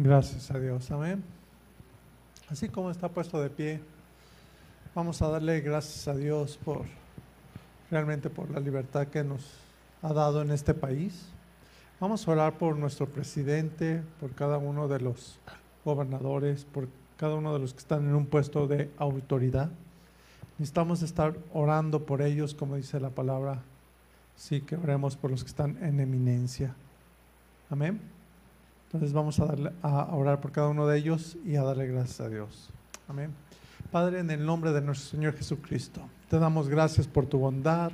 [0.00, 1.24] Gracias a Dios, amén.
[2.48, 3.80] Así como está puesto de pie,
[4.94, 6.86] vamos a darle gracias a Dios por
[7.90, 9.42] realmente por la libertad que nos
[10.02, 11.32] ha dado en este país.
[12.00, 15.40] Vamos a orar por nuestro presidente, por cada uno de los
[15.84, 16.86] gobernadores, por
[17.16, 19.68] cada uno de los que están en un puesto de autoridad.
[20.58, 23.62] Necesitamos estar orando por ellos, como dice la palabra.
[24.36, 26.76] Sí, que oremos por los que están en eminencia.
[27.68, 28.00] Amén.
[28.86, 32.20] Entonces vamos a, darle, a orar por cada uno de ellos y a darle gracias
[32.20, 32.70] a Dios.
[33.08, 33.32] Amén.
[33.90, 37.90] Padre, en el nombre de nuestro Señor Jesucristo, te damos gracias por tu bondad,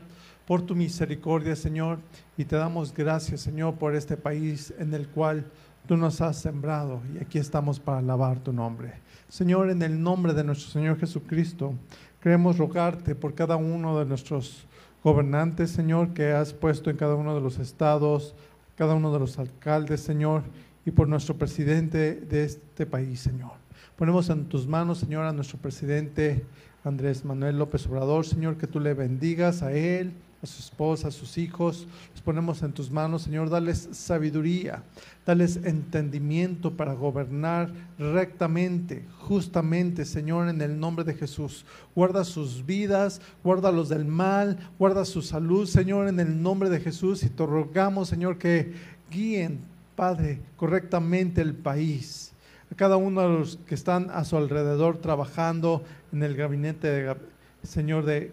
[0.46, 1.98] por tu misericordia, Señor,
[2.36, 5.44] y te damos gracias, Señor, por este país en el cual
[5.86, 8.92] tú nos has sembrado y aquí estamos para alabar tu nombre.
[9.28, 11.74] Señor, en el nombre de nuestro Señor Jesucristo,
[12.20, 14.66] queremos rogarte por cada uno de nuestros
[15.02, 18.34] gobernantes, Señor, que has puesto en cada uno de los estados,
[18.76, 20.42] cada uno de los alcaldes, Señor,
[20.86, 23.52] y por nuestro presidente de este país, Señor.
[23.96, 26.44] Ponemos en tus manos, Señor, a nuestro presidente
[26.84, 30.12] Andrés Manuel López Obrador, Señor, que tú le bendigas a él,
[30.44, 31.88] a su esposa, a sus hijos.
[32.12, 34.82] Los ponemos en tus manos, Señor, dales sabiduría,
[35.26, 41.64] dales entendimiento para gobernar rectamente, justamente, Señor, en el nombre de Jesús.
[41.94, 47.22] Guarda sus vidas, guárdalos del mal, guarda su salud, Señor, en el nombre de Jesús.
[47.24, 48.72] Y te rogamos, Señor, que
[49.10, 52.32] guíen Padre, correctamente el país,
[52.70, 57.16] a cada uno de los que están a su alrededor trabajando en el gabinete de,
[57.64, 58.30] Señor de,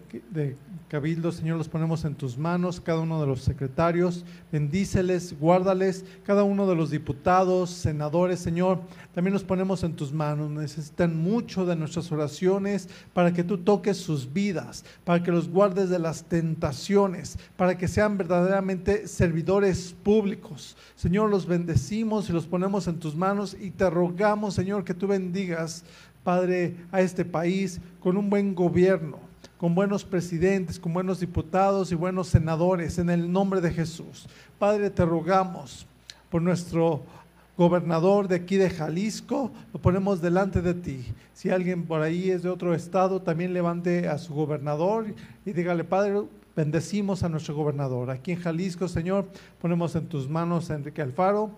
[0.88, 6.42] Cabildo, Señor, los ponemos en tus manos, cada uno de los secretarios, bendíceles, guárdales, cada
[6.42, 8.80] uno de los diputados, senadores, Señor,
[9.14, 10.50] también los ponemos en tus manos.
[10.50, 15.88] Necesitan mucho de nuestras oraciones para que tú toques sus vidas, para que los guardes
[15.88, 20.76] de las tentaciones, para que sean verdaderamente servidores públicos.
[20.94, 25.06] Señor, los bendecimos y los ponemos en tus manos y te rogamos, Señor, que tú
[25.06, 25.84] bendigas
[26.24, 29.18] Padre, a este país con un buen gobierno,
[29.58, 34.28] con buenos presidentes, con buenos diputados y buenos senadores, en el nombre de Jesús.
[34.58, 35.86] Padre, te rogamos
[36.30, 37.02] por nuestro
[37.56, 41.04] gobernador de aquí de Jalisco, lo ponemos delante de ti.
[41.34, 45.06] Si alguien por ahí es de otro estado, también levante a su gobernador
[45.44, 46.22] y dígale, Padre,
[46.56, 48.10] bendecimos a nuestro gobernador.
[48.10, 49.26] Aquí en Jalisco, Señor,
[49.60, 51.50] ponemos en tus manos a Enrique Alfaro.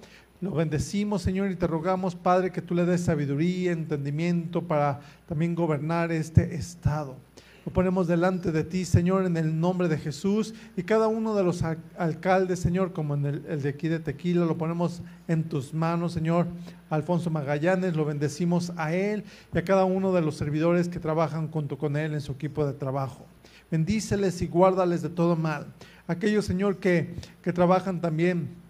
[0.44, 5.54] Lo bendecimos, Señor, y te rogamos, Padre, que tú le des sabiduría, entendimiento para también
[5.54, 7.16] gobernar este estado.
[7.64, 10.52] Lo ponemos delante de ti, Señor, en el nombre de Jesús.
[10.76, 14.58] Y cada uno de los alcaldes, Señor, como en el, de aquí de Tequila, lo
[14.58, 16.46] ponemos en tus manos, Señor.
[16.90, 19.24] Alfonso Magallanes, lo bendecimos a él
[19.54, 22.66] y a cada uno de los servidores que trabajan junto con él en su equipo
[22.66, 23.24] de trabajo.
[23.70, 25.68] Bendíceles y guárdales de todo mal.
[26.06, 28.62] Aquellos, Señor, que, que trabajan también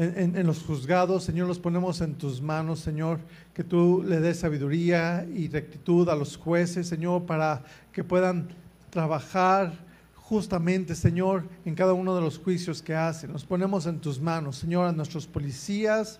[0.00, 3.20] en, los juzgados, Señor, los ponemos en tus manos, Señor,
[3.52, 8.48] que tú le des sabiduría y rectitud a los jueces, Señor, para que puedan
[8.88, 9.74] trabajar
[10.14, 13.30] justamente, Señor, en cada uno de los juicios que hacen.
[13.30, 16.18] Nos ponemos en tus manos, Señor, a nuestros policías,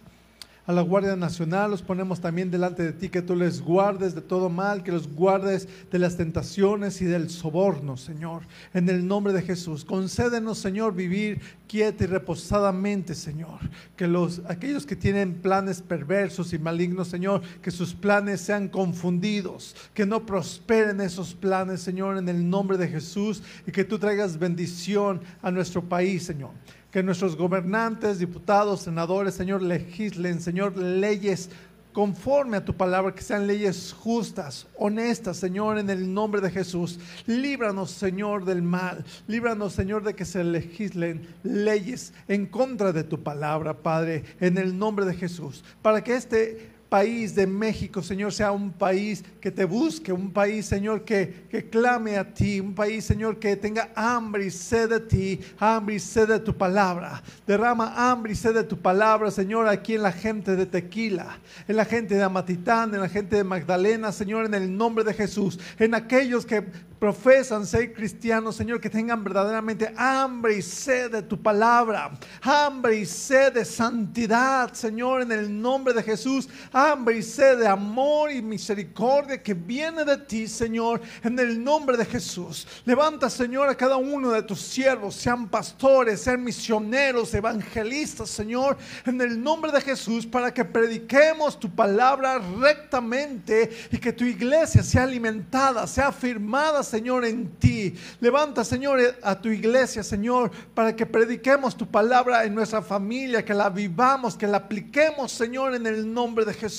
[0.71, 4.21] a la Guardia Nacional, los ponemos también delante de ti, que tú les guardes de
[4.21, 8.43] todo mal, que los guardes de las tentaciones y del soborno, Señor,
[8.73, 9.85] en el nombre de Jesús.
[9.85, 13.59] Concédenos, Señor, vivir quieta y reposadamente, Señor.
[13.97, 19.75] Que los, aquellos que tienen planes perversos y malignos, Señor, que sus planes sean confundidos,
[19.93, 24.39] que no prosperen esos planes, Señor, en el nombre de Jesús, y que tú traigas
[24.39, 26.51] bendición a nuestro país, Señor
[26.91, 31.51] que nuestros gobernantes, diputados, senadores, Señor, legislen, Señor, leyes
[31.93, 36.99] conforme a tu palabra, que sean leyes justas, honestas, Señor, en el nombre de Jesús.
[37.27, 39.05] Líbranos, Señor, del mal.
[39.27, 44.79] Líbranos, Señor, de que se legislen leyes en contra de tu palabra, Padre, en el
[44.79, 45.65] nombre de Jesús.
[45.83, 50.67] Para que este país de México, Señor, sea un país que te busque, un país,
[50.67, 55.01] Señor, que, que clame a ti, un país, Señor, que tenga hambre y sed de
[55.01, 57.23] ti, hambre y sed de tu palabra.
[57.47, 61.39] Derrama hambre y sed de tu palabra, Señor, aquí en la gente de Tequila,
[61.69, 65.15] en la gente de Amatitán, en la gente de Magdalena, Señor, en el nombre de
[65.15, 66.65] Jesús, en aquellos que
[67.01, 72.11] profesan ser cristianos, Señor, que tengan verdaderamente hambre y sed de tu palabra,
[72.43, 76.49] hambre y sed de santidad, Señor, en el nombre de Jesús,
[76.81, 81.97] hambre y sed de amor y misericordia que viene de ti, Señor, en el nombre
[81.97, 82.67] de Jesús.
[82.85, 89.21] Levanta, Señor, a cada uno de tus siervos, sean pastores, sean misioneros, evangelistas, Señor, en
[89.21, 95.03] el nombre de Jesús, para que prediquemos tu palabra rectamente y que tu iglesia sea
[95.03, 97.95] alimentada, sea afirmada, Señor, en ti.
[98.21, 103.55] Levanta, Señor, a tu iglesia, Señor, para que prediquemos tu palabra en nuestra familia, que
[103.55, 106.70] la vivamos, que la apliquemos, Señor, en el nombre de Jesús.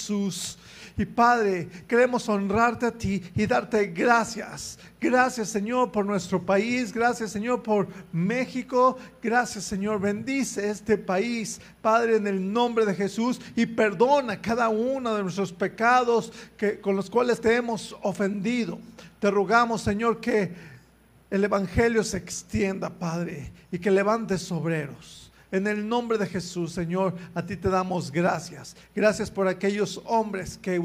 [0.98, 4.78] Y Padre, queremos honrarte a ti y darte gracias.
[5.00, 6.94] Gracias Señor por nuestro país.
[6.94, 8.98] Gracias Señor por México.
[9.22, 10.00] Gracias Señor.
[10.00, 13.39] Bendice este país, Padre, en el nombre de Jesús.
[13.56, 18.78] Y perdona cada uno de nuestros pecados que, con los cuales te hemos ofendido.
[19.20, 20.54] Te rogamos, Señor, que
[21.30, 25.30] el Evangelio se extienda, Padre, y que levantes obreros.
[25.52, 28.76] En el nombre de Jesús, Señor, a ti te damos gracias.
[28.95, 30.82] Gracias por aquellos hombres que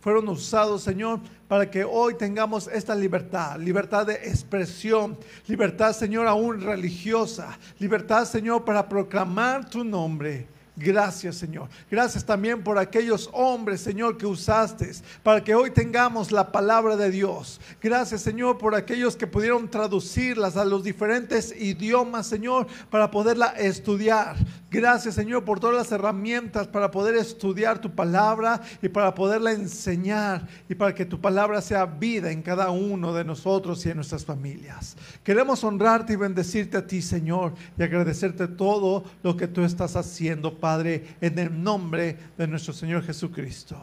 [0.00, 6.62] fueron usados, Señor, para que hoy tengamos esta libertad, libertad de expresión, libertad, Señor, aún
[6.62, 10.46] religiosa, libertad, Señor, para proclamar tu nombre.
[10.76, 11.68] Gracias, Señor.
[11.90, 14.76] Gracias también por aquellos hombres, Señor, que usaste
[15.22, 17.60] para que hoy tengamos la palabra de Dios.
[17.80, 24.36] Gracias, Señor, por aquellos que pudieron traducirlas a los diferentes idiomas, Señor, para poderla estudiar.
[24.70, 30.46] Gracias, Señor, por todas las herramientas para poder estudiar tu palabra y para poderla enseñar
[30.68, 34.24] y para que tu palabra sea vida en cada uno de nosotros y en nuestras
[34.24, 34.96] familias.
[35.24, 40.58] Queremos honrarte y bendecirte a ti, Señor, y agradecerte todo lo que tú estás haciendo,
[40.66, 43.80] Padre, en el nombre de nuestro Señor Jesucristo.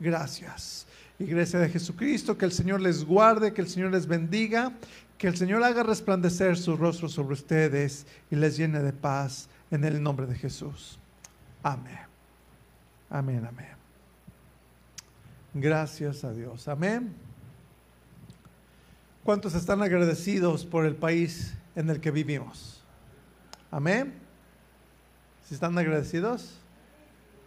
[0.00, 0.84] Gracias.
[1.20, 4.72] Iglesia de Jesucristo, que el Señor les guarde, que el Señor les bendiga,
[5.18, 9.84] que el Señor haga resplandecer su rostro sobre ustedes y les llene de paz en
[9.84, 10.98] el nombre de Jesús.
[11.62, 12.08] Amén.
[13.08, 13.76] Amén, amén.
[15.54, 16.66] Gracias a Dios.
[16.66, 17.14] Amén.
[19.22, 22.82] ¿Cuántos están agradecidos por el país en el que vivimos?
[23.70, 24.25] Amén.
[25.46, 26.58] ¿Si están agradecidos?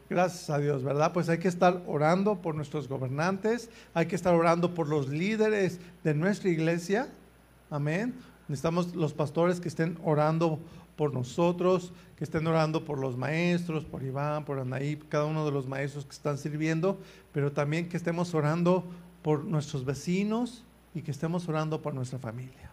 [0.09, 1.13] Gracias a Dios, ¿verdad?
[1.13, 5.79] Pues hay que estar orando por nuestros gobernantes, hay que estar orando por los líderes
[6.03, 7.09] de nuestra iglesia.
[7.69, 8.15] Amén.
[8.47, 10.59] Necesitamos los pastores que estén orando
[10.95, 15.51] por nosotros, que estén orando por los maestros, por Iván, por Anaí, cada uno de
[15.51, 16.97] los maestros que están sirviendo,
[17.31, 18.83] pero también que estemos orando
[19.21, 22.71] por nuestros vecinos, y que estemos orando por nuestra familia.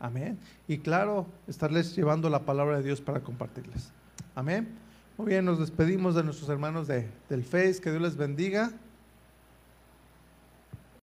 [0.00, 0.38] Amén.
[0.66, 3.90] Y claro, estarles llevando la palabra de Dios para compartirles.
[4.34, 4.68] Amén.
[5.16, 7.80] Muy bien, nos despedimos de nuestros hermanos de, del Face.
[7.80, 8.72] Que Dios les bendiga.